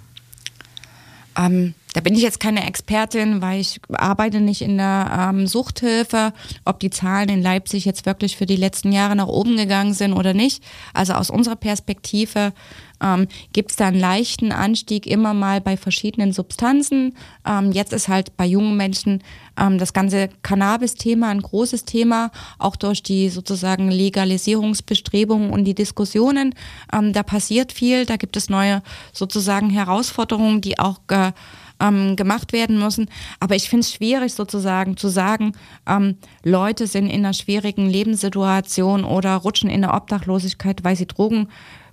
Ähm, 1.38 1.72
da 1.92 2.00
bin 2.00 2.14
ich 2.14 2.22
jetzt 2.22 2.40
keine 2.40 2.66
Expertin, 2.66 3.42
weil 3.42 3.60
ich 3.60 3.80
arbeite 3.92 4.40
nicht 4.40 4.62
in 4.62 4.76
der 4.76 5.30
ähm, 5.30 5.46
Suchthilfe, 5.46 6.32
ob 6.64 6.78
die 6.80 6.90
Zahlen 6.90 7.28
in 7.28 7.42
Leipzig 7.42 7.84
jetzt 7.84 8.06
wirklich 8.06 8.36
für 8.36 8.46
die 8.46 8.56
letzten 8.56 8.92
Jahre 8.92 9.16
nach 9.16 9.26
oben 9.26 9.56
gegangen 9.56 9.94
sind 9.94 10.12
oder 10.12 10.32
nicht. 10.32 10.62
Also 10.94 11.14
aus 11.14 11.30
unserer 11.30 11.56
Perspektive 11.56 12.52
ähm, 13.02 13.26
gibt 13.52 13.70
es 13.70 13.76
da 13.76 13.86
einen 13.86 13.98
leichten 13.98 14.52
Anstieg 14.52 15.06
immer 15.06 15.34
mal 15.34 15.60
bei 15.60 15.76
verschiedenen 15.76 16.32
Substanzen. 16.32 17.16
Ähm, 17.46 17.72
jetzt 17.72 17.92
ist 17.92 18.08
halt 18.08 18.36
bei 18.36 18.46
jungen 18.46 18.76
Menschen 18.76 19.22
ähm, 19.58 19.78
das 19.78 19.92
ganze 19.92 20.28
Cannabis-Thema 20.42 21.28
ein 21.28 21.42
großes 21.42 21.84
Thema, 21.84 22.30
auch 22.58 22.76
durch 22.76 23.02
die 23.02 23.30
sozusagen 23.30 23.90
Legalisierungsbestrebungen 23.90 25.50
und 25.50 25.64
die 25.64 25.74
Diskussionen. 25.74 26.54
Ähm, 26.92 27.12
da 27.12 27.22
passiert 27.22 27.72
viel, 27.72 28.06
da 28.06 28.16
gibt 28.16 28.36
es 28.36 28.48
neue 28.48 28.82
sozusagen 29.12 29.70
Herausforderungen, 29.70 30.60
die 30.60 30.78
auch 30.78 31.00
äh, 31.08 31.32
ähm, 31.80 32.16
gemacht 32.16 32.52
werden 32.52 32.78
müssen. 32.78 33.08
Aber 33.40 33.56
ich 33.56 33.68
finde 33.68 33.82
es 33.82 33.92
schwierig 33.92 34.34
sozusagen 34.34 34.96
zu 34.96 35.08
sagen, 35.08 35.52
ähm, 35.86 36.16
Leute 36.44 36.86
sind 36.86 37.06
in 37.06 37.24
einer 37.24 37.34
schwierigen 37.34 37.88
Lebenssituation 37.88 39.04
oder 39.04 39.36
rutschen 39.36 39.70
in 39.70 39.84
eine 39.84 39.94
Obdachlosigkeit, 39.94 40.84
weil 40.84 40.96
sie 40.96 41.06
Drogen 41.06 41.48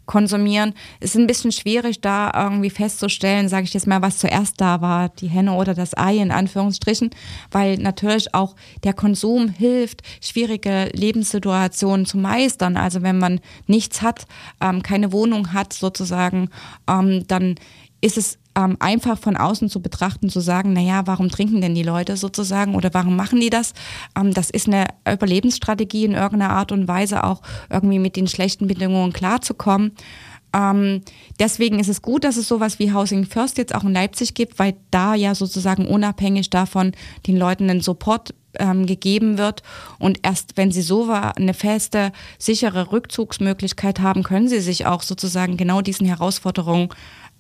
konsumieren. 0.08 0.74
Es 1.00 1.12
ist 1.12 1.22
ein 1.22 1.28
bisschen 1.28 1.52
schwierig, 1.52 2.02
da 2.02 2.32
irgendwie 2.34 2.72
festzustellen, 2.72 3.50
sage 3.50 3.66
ich 3.66 3.74
jetzt 3.74 3.86
mal, 3.86 4.02
was 4.02 4.18
zuerst 4.18 4.60
da 4.60 4.82
war, 4.82 5.10
die 5.10 5.28
Henne 5.28 5.54
oder 5.54 5.76
das 5.76 5.96
Ei 5.96 6.18
in 6.18 6.32
Anführungsstrichen, 6.32 7.12
weil 7.52 7.78
natürlich 7.78 8.34
auch 8.34 8.56
der 8.84 8.94
Konsum 8.94 9.50
hilft, 9.50 10.02
schwierige 10.22 10.90
Lebenssituationen 10.94 12.08
zu 12.08 12.18
meistern. 12.18 12.78
Also 12.78 13.04
wenn 13.04 13.20
man 13.20 13.42
nichts 13.68 14.02
hat, 14.02 14.26
ähm, 14.62 14.82
keine 14.82 15.12
Wohnung 15.12 15.54
hat 15.54 15.74
sozusagen, 15.74 16.50
ähm, 16.90 17.28
dann 17.28 17.56
ist 18.02 18.18
es 18.18 18.38
ähm, 18.56 18.78
einfach 18.80 19.18
von 19.18 19.38
außen 19.38 19.70
zu 19.70 19.82
betrachten, 19.82 20.30
zu 20.30 20.40
sagen, 20.40 20.74
naja, 20.74 21.06
warum 21.06 21.30
trinken 21.30 21.62
denn 21.62 21.76
die 21.76 21.84
Leute 21.84 22.18
sozusagen 22.18 22.76
oder 22.76 22.94
warum 22.94 23.16
machen 23.16 23.40
die 23.40 23.50
das? 23.50 23.74
Ähm, 24.18 24.34
das 24.34 24.50
ist 24.50 24.68
eine 24.68 24.86
Überlebensstrategie 25.12 26.06
in 26.06 26.14
irgendeiner 26.14 26.52
Art 26.54 26.72
und 26.72 26.88
Weise 26.88 27.24
auch 27.24 27.42
irgendwie 27.70 28.00
mit 28.00 28.16
den 28.16 28.28
schlechten 28.28 28.68
Bedingungen 28.68 29.14
klarzukommen. 29.14 29.94
Ähm, 30.54 31.02
deswegen 31.40 31.80
ist 31.80 31.90
es 31.90 32.02
gut, 32.02 32.24
dass 32.24 32.38
es 32.38 32.48
sowas 32.48 32.80
wie 32.80 32.94
Housing 32.94 33.26
First 33.26 33.58
jetzt 33.58 33.76
auch 33.76 33.84
in 33.84 33.94
Leipzig 33.94 34.34
gibt, 34.34 34.60
weil 34.60 34.76
da 34.92 35.14
ja 35.14 35.36
sozusagen 35.36 35.86
unabhängig 35.86 36.50
davon 36.50 36.94
den 37.28 37.38
Leuten 37.38 37.70
einen 37.70 37.82
Support 37.82 38.34
ähm, 38.60 38.86
gegeben 38.86 39.38
wird. 39.38 39.62
Und 40.00 40.20
erst 40.24 40.58
wenn 40.58 40.72
sie 40.72 40.82
so 40.82 41.12
eine 41.12 41.54
feste, 41.54 42.12
sichere 42.40 42.92
Rückzugsmöglichkeit 42.92 44.00
haben, 44.00 44.24
können 44.24 44.48
sie 44.48 44.62
sich 44.62 44.86
auch 44.86 45.04
sozusagen 45.04 45.58
genau 45.58 45.82
diesen 45.82 46.08
Herausforderungen 46.08 46.90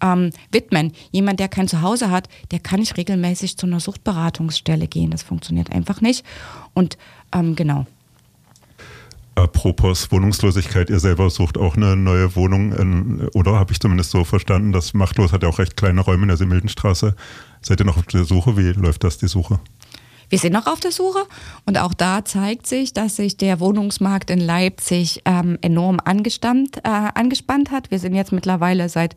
ähm, 0.01 0.31
widmen. 0.51 0.93
Jemand, 1.11 1.39
der 1.39 1.47
kein 1.47 1.67
Zuhause 1.67 2.11
hat, 2.11 2.29
der 2.51 2.59
kann 2.59 2.79
nicht 2.79 2.97
regelmäßig 2.97 3.57
zu 3.57 3.65
einer 3.65 3.79
Suchtberatungsstelle 3.79 4.87
gehen. 4.87 5.11
Das 5.11 5.23
funktioniert 5.23 5.71
einfach 5.71 6.01
nicht. 6.01 6.25
Und 6.73 6.97
ähm, 7.33 7.55
genau. 7.55 7.85
Apropos 9.37 10.11
Wohnungslosigkeit, 10.11 10.89
ihr 10.89 10.99
selber 10.99 11.29
sucht 11.29 11.59
auch 11.59 11.77
eine 11.77 11.95
neue 11.95 12.35
Wohnung, 12.35 12.73
in, 12.73 13.27
oder 13.35 13.53
habe 13.53 13.71
ich 13.71 13.79
zumindest 13.79 14.09
so 14.09 14.23
verstanden, 14.23 14.71
das 14.71 14.95
Machtlos 14.95 15.31
hat 15.31 15.43
ja 15.43 15.49
auch 15.49 15.59
recht 15.59 15.77
kleine 15.77 16.01
Räume 16.01 16.23
in 16.23 16.29
der 16.29 16.37
Simildenstraße. 16.37 17.15
Seid 17.61 17.79
ihr 17.79 17.85
noch 17.85 17.97
auf 17.97 18.07
der 18.07 18.23
Suche? 18.23 18.57
Wie 18.57 18.71
läuft 18.71 19.03
das, 19.03 19.19
die 19.19 19.27
Suche? 19.27 19.59
Wir 20.29 20.39
sind 20.39 20.53
noch 20.53 20.65
auf 20.65 20.79
der 20.79 20.91
Suche 20.91 21.19
und 21.65 21.77
auch 21.77 21.93
da 21.93 22.25
zeigt 22.25 22.65
sich, 22.65 22.93
dass 22.93 23.15
sich 23.15 23.37
der 23.37 23.59
Wohnungsmarkt 23.59 24.31
in 24.31 24.39
Leipzig 24.39 25.21
ähm, 25.25 25.59
enorm 25.61 25.99
angespannt, 26.03 26.77
äh, 26.77 26.89
angespannt 26.89 27.69
hat. 27.69 27.91
Wir 27.91 27.99
sind 27.99 28.15
jetzt 28.15 28.31
mittlerweile 28.33 28.89
seit 28.89 29.15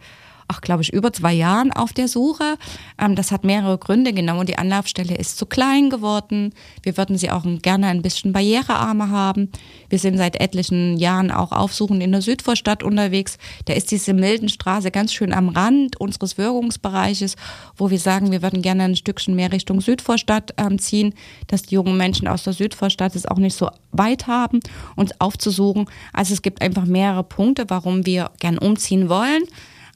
ach, 0.51 0.61
glaube 0.61 0.83
ich, 0.83 0.93
über 0.93 1.13
zwei 1.13 1.33
Jahren 1.33 1.73
auf 1.73 1.93
der 1.93 2.09
Suche. 2.09 2.57
Ähm, 2.99 3.15
das 3.15 3.31
hat 3.31 3.45
mehrere 3.45 3.79
Gründe. 3.79 4.13
Genau, 4.13 4.43
die 4.43 4.59
Anlaufstelle 4.59 5.15
ist 5.15 5.39
zu 5.39 5.47
klein 5.47 5.91
geworden. 5.91 6.53
Wir 6.83 6.97
würden 6.97 7.17
sie 7.17 7.31
auch 7.31 7.45
gerne 7.63 7.87
ein 7.87 8.03
bisschen 8.03 8.33
barrierearmer 8.33 9.11
haben. 9.11 9.51
Wir 9.89 10.01
sind 10.01 10.19
seit 10.19 10.41
etlichen 10.41 10.97
Jahren 10.99 11.31
auch 11.31 11.53
aufsuchend 11.53 12.03
in 12.03 12.11
der 12.11 12.21
Südvorstadt 12.21 12.83
unterwegs. 12.83 13.39
Da 13.67 13.75
ist 13.75 13.93
diese 13.93 14.13
Mildenstraße 14.13 14.91
ganz 14.91 15.13
schön 15.13 15.33
am 15.33 15.51
Rand 15.51 16.01
unseres 16.01 16.37
Wirkungsbereiches, 16.37 17.37
wo 17.77 17.91
wir 17.91 18.01
sagen, 18.01 18.33
wir 18.33 18.43
würden 18.43 18.61
gerne 18.61 18.83
ein 18.83 18.97
Stückchen 18.97 19.37
mehr 19.37 19.53
Richtung 19.53 19.81
Südvorstadt 19.81 20.55
ähm, 20.57 20.81
ziehen, 20.81 21.15
dass 21.47 21.63
die 21.63 21.77
jungen 21.77 21.97
Menschen 21.97 22.27
aus 22.27 22.43
der 22.43 22.55
Südvorstadt 22.55 23.15
es 23.15 23.27
auch 23.27 23.39
nicht 23.39 23.57
so 23.57 23.71
weit 23.93 24.27
haben, 24.27 24.59
uns 24.97 25.13
aufzusuchen. 25.21 25.87
Also 26.13 26.35
es 26.35 26.43
gibt 26.43 26.61
einfach 26.61 26.87
mehrere 26.87 27.23
Punkte, 27.23 27.67
warum 27.69 28.05
wir 28.05 28.33
gern 28.41 28.59
umziehen 28.59 29.09
wollen. 29.09 29.45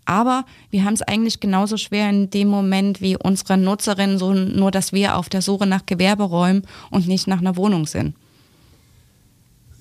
Aber 0.05 0.45
wir 0.71 0.85
haben 0.85 0.95
es 0.95 1.03
eigentlich 1.03 1.41
genauso 1.41 1.77
schwer 1.77 2.11
in 2.11 2.31
dem 2.31 2.49
Moment 2.49 3.01
wie 3.01 3.17
unsere 3.17 3.57
Nutzerinnen, 3.57 4.19
so 4.19 4.33
nur 4.33 4.71
dass 4.71 4.93
wir 4.93 5.17
auf 5.17 5.29
der 5.29 5.43
Suche 5.43 5.67
nach 5.67 5.87
Gewerberäumen 5.87 6.67
und 6.91 7.09
nicht 7.09 7.27
nach 7.27 7.41
einer 7.41 7.57
Wohnung 7.57 7.87
sind. 7.87 8.15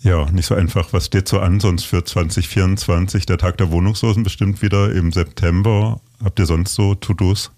Ja, 0.02 0.30
nicht 0.32 0.46
so 0.46 0.56
einfach. 0.56 0.92
Was 0.92 1.06
steht 1.06 1.30
so 1.30 1.40
an 1.40 1.62
sonst 1.62 1.86
für 1.86 2.04
2024? 2.04 3.26
Der 3.26 3.38
Tag 3.38 3.58
der 3.58 3.72
Wohnungslosen 3.72 4.24
bestimmt 4.24 4.62
wieder 4.62 4.92
im 4.92 5.14
September. 5.14 6.02
Habt 6.22 6.40
ihr 6.40 6.46
sonst 6.46 6.76
so 6.76 6.94
To-Dos? 6.94 7.52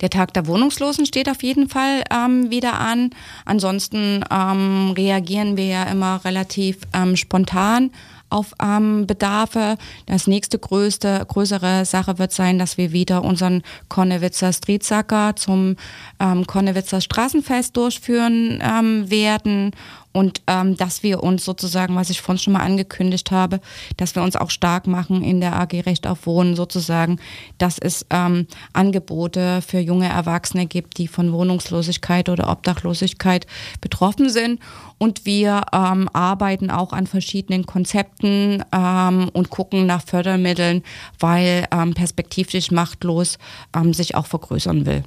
Der 0.00 0.10
Tag 0.10 0.32
der 0.34 0.46
Wohnungslosen 0.46 1.06
steht 1.06 1.28
auf 1.28 1.42
jeden 1.42 1.68
Fall 1.68 2.02
ähm, 2.10 2.50
wieder 2.50 2.78
an. 2.78 3.10
Ansonsten 3.44 4.24
ähm, 4.30 4.92
reagieren 4.96 5.56
wir 5.56 5.66
ja 5.66 5.84
immer 5.84 6.24
relativ 6.24 6.78
ähm, 6.92 7.16
spontan 7.16 7.90
auf 8.32 8.54
ähm, 8.62 9.06
Bedarfe. 9.06 9.76
Das 10.06 10.26
nächste 10.26 10.58
größte, 10.58 11.24
größere 11.28 11.84
Sache 11.84 12.18
wird 12.18 12.32
sein, 12.32 12.58
dass 12.58 12.78
wir 12.78 12.92
wieder 12.92 13.22
unseren 13.22 13.62
Konnewitzer 13.88 14.52
Streetsacker 14.52 15.36
zum 15.36 15.76
ähm, 16.18 16.46
Konnewitzer 16.46 17.00
Straßenfest 17.00 17.76
durchführen 17.76 18.62
ähm, 18.62 19.10
werden 19.10 19.72
und 20.12 20.42
ähm, 20.46 20.76
dass 20.76 21.02
wir 21.02 21.22
uns 21.22 21.44
sozusagen, 21.44 21.96
was 21.96 22.10
ich 22.10 22.20
vorhin 22.20 22.38
schon 22.38 22.52
mal 22.52 22.60
angekündigt 22.60 23.30
habe, 23.30 23.60
dass 23.96 24.14
wir 24.14 24.22
uns 24.22 24.36
auch 24.36 24.50
stark 24.50 24.86
machen 24.86 25.22
in 25.22 25.40
der 25.40 25.58
AG 25.58 25.72
Recht 25.86 26.06
auf 26.06 26.26
Wohnen 26.26 26.54
sozusagen, 26.54 27.18
dass 27.58 27.78
es 27.78 28.06
ähm, 28.10 28.46
Angebote 28.72 29.62
für 29.62 29.78
junge 29.78 30.08
Erwachsene 30.08 30.66
gibt, 30.66 30.98
die 30.98 31.08
von 31.08 31.32
Wohnungslosigkeit 31.32 32.28
oder 32.28 32.50
Obdachlosigkeit 32.50 33.46
betroffen 33.80 34.28
sind. 34.28 34.60
Und 34.98 35.26
wir 35.26 35.62
ähm, 35.72 36.08
arbeiten 36.12 36.70
auch 36.70 36.92
an 36.92 37.06
verschiedenen 37.06 37.66
Konzepten 37.66 38.62
ähm, 38.72 39.30
und 39.32 39.50
gucken 39.50 39.86
nach 39.86 40.02
Fördermitteln, 40.02 40.82
weil 41.18 41.66
ähm, 41.72 41.94
perspektivisch 41.94 42.70
machtlos 42.70 43.38
ähm, 43.74 43.94
sich 43.94 44.14
auch 44.14 44.26
vergrößern 44.26 44.86
will. 44.86 45.04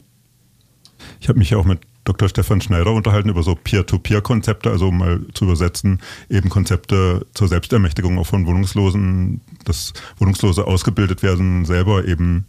Ich 1.20 1.30
habe 1.30 1.40
mich 1.40 1.54
auch 1.56 1.66
mit 1.66 1.82
Dr. 2.06 2.30
Stefan 2.30 2.62
Schneider 2.62 2.94
unterhalten 2.94 3.30
über 3.30 3.44
so 3.44 3.56
Peer-to-Peer-Konzepte, 3.56 4.70
also 4.70 4.88
um 4.88 5.00
mal 5.00 5.22
zu 5.34 5.46
übersetzen, 5.46 6.02
eben 6.30 6.50
Konzepte 6.50 7.26
zur 7.34 7.48
Selbstermächtigung 7.48 8.18
auch 8.18 8.28
von 8.28 8.46
Wohnungslosen, 8.46 9.42
dass 9.66 9.94
Wohnungslose 10.18 10.66
ausgebildet 10.66 11.24
werden, 11.24 11.66
selber 11.66 12.06
eben 12.08 12.46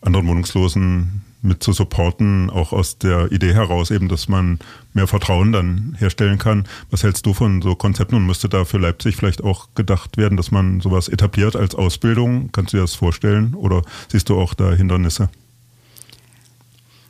anderen 0.00 0.28
Wohnungslosen 0.28 1.22
mit 1.42 1.62
zu 1.62 1.72
supporten, 1.72 2.50
auch 2.50 2.72
aus 2.72 2.98
der 2.98 3.30
Idee 3.32 3.54
heraus 3.54 3.90
eben, 3.90 4.08
dass 4.08 4.28
man 4.28 4.58
mehr 4.94 5.06
Vertrauen 5.06 5.52
dann 5.52 5.96
herstellen 5.98 6.38
kann. 6.38 6.64
Was 6.90 7.02
hältst 7.02 7.26
du 7.26 7.34
von 7.34 7.62
so 7.62 7.74
Konzepten 7.74 8.16
und 8.16 8.26
müsste 8.26 8.48
da 8.48 8.64
für 8.64 8.78
Leipzig 8.78 9.16
vielleicht 9.16 9.42
auch 9.42 9.68
gedacht 9.74 10.16
werden, 10.16 10.36
dass 10.36 10.50
man 10.50 10.80
sowas 10.80 11.08
etabliert 11.08 11.56
als 11.56 11.74
Ausbildung? 11.74 12.50
Kannst 12.52 12.72
du 12.72 12.78
dir 12.78 12.82
das 12.82 12.94
vorstellen 12.94 13.54
oder 13.54 13.82
siehst 14.08 14.28
du 14.28 14.40
auch 14.40 14.54
da 14.54 14.72
Hindernisse? 14.72 15.28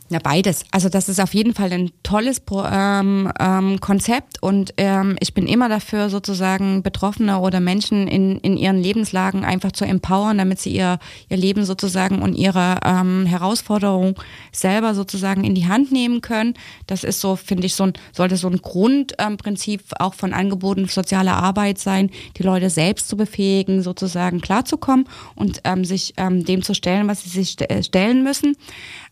Ja, 0.09 0.21
beides. 0.21 0.65
Also 0.71 0.89
das 0.89 1.09
ist 1.09 1.21
auf 1.21 1.35
jeden 1.35 1.53
Fall 1.53 1.73
ein 1.73 1.91
tolles 2.05 2.41
ähm, 2.53 3.33
ähm, 3.41 3.81
Konzept 3.81 4.41
und 4.41 4.73
ähm, 4.77 5.17
ich 5.19 5.35
bin 5.35 5.49
immer 5.49 5.69
dafür, 5.69 6.11
sozusagen 6.11 6.85
Betroffene 6.85 7.41
oder 7.41 7.59
Menschen 7.59 8.07
in, 8.07 8.39
in 8.39 8.57
ihren 8.57 8.81
Lebenslagen 8.81 9.45
einfach 9.45 9.73
zu 9.73 9.85
empowern, 9.85 10.39
damit 10.39 10.61
sie 10.61 10.71
ihr, 10.71 11.01
ihr 11.29 11.37
Leben 11.37 11.65
sozusagen 11.65 12.23
und 12.23 12.35
ihre 12.35 12.79
ähm, 12.85 13.27
Herausforderung 13.27 14.15
selber 14.53 14.95
sozusagen 14.95 15.43
in 15.43 15.57
die 15.57 15.67
Hand 15.67 15.91
nehmen 15.91 16.21
können. 16.21 16.55
Das 16.87 17.03
ist 17.03 17.21
so, 17.21 17.35
finde 17.35 17.67
ich, 17.67 17.75
so 17.75 17.83
ein, 17.83 17.95
sollte 18.13 18.37
so 18.37 18.47
ein 18.47 18.59
Grundprinzip 18.59 19.83
auch 19.99 20.15
von 20.15 20.33
Angeboten 20.33 20.87
sozialer 20.87 21.35
Arbeit 21.35 21.79
sein, 21.79 22.11
die 22.37 22.45
Leute 22.45 22.71
selbst 22.71 23.09
zu 23.09 23.17
befähigen, 23.17 23.83
sozusagen 23.83 24.41
klarzukommen 24.41 25.09
und 25.35 25.63
ähm, 25.65 25.85
sich 25.85 26.15
ähm, 26.17 26.45
dem 26.45 26.63
zu 26.63 26.75
stellen, 26.75 27.09
was 27.09 27.25
sie 27.25 27.31
sich 27.31 27.57
stellen 27.83 28.23
müssen. 28.23 28.57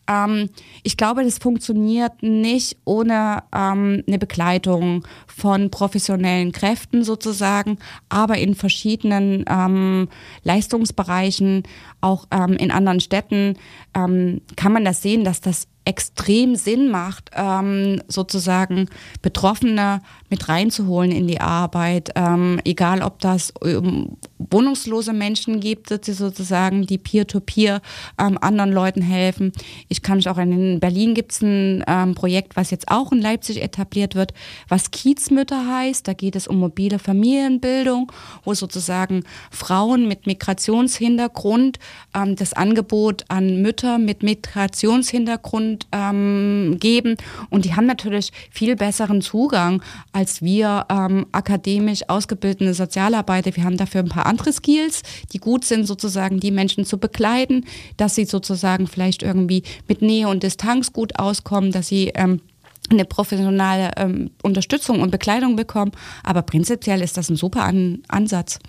Ähm, 0.07 0.49
ich 0.83 0.97
glaube, 0.97 1.23
das 1.23 1.37
funktioniert 1.37 2.21
nicht 2.21 2.77
ohne 2.85 3.43
ähm, 3.53 4.03
eine 4.07 4.19
Begleitung 4.19 5.05
von 5.27 5.71
professionellen 5.71 6.51
Kräften 6.51 7.03
sozusagen, 7.03 7.77
aber 8.09 8.37
in 8.37 8.55
verschiedenen 8.55 9.45
ähm, 9.49 10.09
Leistungsbereichen, 10.43 11.63
auch 12.01 12.25
ähm, 12.31 12.53
in 12.53 12.71
anderen 12.71 12.99
Städten, 12.99 13.57
ähm, 13.95 14.41
kann 14.55 14.73
man 14.73 14.85
das 14.85 15.01
sehen, 15.01 15.23
dass 15.23 15.41
das 15.41 15.67
extrem 15.85 16.55
Sinn 16.55 16.89
macht, 16.89 17.29
ähm, 17.35 18.01
sozusagen 18.07 18.89
Betroffene 19.21 20.01
mit 20.29 20.49
reinzuholen 20.49 21.11
in 21.11 21.27
die 21.27 21.41
Arbeit, 21.41 22.11
ähm, 22.15 22.59
egal 22.65 23.01
ob 23.01 23.19
das 23.19 23.53
ähm, 23.63 24.17
wohnungslose 24.37 25.13
Menschen 25.13 25.59
gibt, 25.59 26.07
die 26.07 26.13
sozusagen 26.13 26.85
die 26.85 26.97
Peer-to-Peer 26.97 27.77
-Peer, 27.77 27.81
ähm, 28.19 28.37
anderen 28.41 28.71
Leuten 28.71 29.01
helfen. 29.01 29.51
Ich 29.87 30.01
kann 30.01 30.17
mich 30.17 30.29
auch 30.29 30.37
in 30.37 30.79
Berlin 30.79 31.13
gibt 31.13 31.31
es 31.31 31.41
ein 31.41 31.83
ähm, 31.87 32.15
Projekt, 32.15 32.55
was 32.55 32.71
jetzt 32.71 32.89
auch 32.89 33.11
in 33.11 33.21
Leipzig 33.21 33.61
etabliert 33.61 34.15
wird, 34.15 34.33
was 34.67 34.91
Kiezmütter 34.91 35.67
heißt. 35.67 36.07
Da 36.07 36.13
geht 36.13 36.35
es 36.35 36.47
um 36.47 36.59
mobile 36.59 36.99
Familienbildung, 36.99 38.11
wo 38.43 38.53
sozusagen 38.53 39.23
Frauen 39.51 40.07
mit 40.07 40.27
Migrationshintergrund 40.27 41.79
ähm, 42.13 42.35
das 42.35 42.53
Angebot 42.53 43.25
an 43.27 43.61
Mütter 43.61 43.97
mit 43.97 44.23
Migrationshintergrund 44.23 45.25
Hintergrund 45.25 45.87
ähm, 45.91 46.77
geben. 46.79 47.15
Und 47.49 47.65
die 47.65 47.75
haben 47.75 47.85
natürlich 47.85 48.31
viel 48.51 48.75
besseren 48.75 49.21
Zugang 49.21 49.81
als 50.15 50.41
wir 50.41 50.85
ähm, 50.89 51.25
akademisch 51.33 52.07
ausgebildete 52.07 52.73
Sozialarbeiter. 52.73 53.53
Wir 53.53 53.65
haben 53.65 53.75
dafür 53.75 53.99
ein 53.99 54.07
paar 54.07 54.25
andere 54.25 54.53
Skills, 54.53 55.01
die 55.33 55.39
gut 55.39 55.65
sind, 55.65 55.85
sozusagen 55.85 56.39
die 56.39 56.51
Menschen 56.51 56.85
zu 56.85 56.97
begleiten, 56.97 57.65
dass 57.97 58.15
sie 58.15 58.23
sozusagen 58.23 58.87
vielleicht 58.87 59.23
irgendwie 59.23 59.63
mit 59.89 60.01
Nähe 60.01 60.29
und 60.29 60.41
Distanz 60.41 60.93
gut 60.93 61.19
auskommen, 61.19 61.73
dass 61.73 61.89
sie 61.89 62.13
ähm, 62.15 62.39
eine 62.89 63.03
professionelle 63.03 63.91
ähm, 63.97 64.31
Unterstützung 64.41 65.01
und 65.01 65.11
Bekleidung 65.11 65.57
bekommen. 65.57 65.91
Aber 66.23 66.43
prinzipiell 66.43 67.01
ist 67.01 67.17
das 67.17 67.29
ein 67.29 67.35
super 67.35 67.63
An 67.63 68.03
Ansatz. 68.07 68.59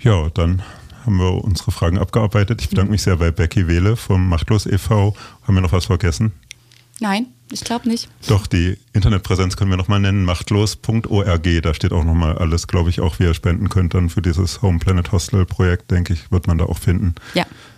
Ja, 0.00 0.28
dann 0.34 0.62
haben 1.06 1.16
wir 1.16 1.42
unsere 1.42 1.70
Fragen 1.70 1.96
abgearbeitet. 1.96 2.60
Ich 2.60 2.68
bedanke 2.68 2.90
mich 2.90 3.00
sehr 3.00 3.16
bei 3.16 3.30
Becky 3.30 3.66
Wehle 3.68 3.96
vom 3.96 4.28
Machtlos 4.28 4.66
e.V. 4.66 5.14
Haben 5.44 5.54
wir 5.54 5.62
noch 5.62 5.72
was 5.72 5.86
vergessen? 5.86 6.34
Nein, 7.00 7.26
ich 7.52 7.62
glaube 7.62 7.88
nicht. 7.88 8.08
Doch, 8.26 8.46
die 8.46 8.76
Internetpräsenz 8.92 9.56
können 9.56 9.70
wir 9.70 9.76
nochmal 9.76 10.00
nennen, 10.00 10.24
machtlos.org. 10.24 11.62
Da 11.62 11.74
steht 11.74 11.92
auch 11.92 12.04
nochmal 12.04 12.36
alles, 12.38 12.66
glaube 12.66 12.90
ich, 12.90 13.00
auch 13.00 13.18
wie 13.18 13.24
ihr 13.24 13.34
spenden 13.34 13.68
könnt 13.68 13.94
dann 13.94 14.08
für 14.08 14.22
dieses 14.22 14.62
Home 14.62 14.78
Planet 14.78 15.12
Hostel 15.12 15.46
Projekt, 15.46 15.90
denke 15.90 16.12
ich, 16.12 16.30
wird 16.32 16.46
man 16.46 16.58
da 16.58 16.64
auch 16.64 16.78
finden. 16.78 17.14
Ja. 17.34 17.46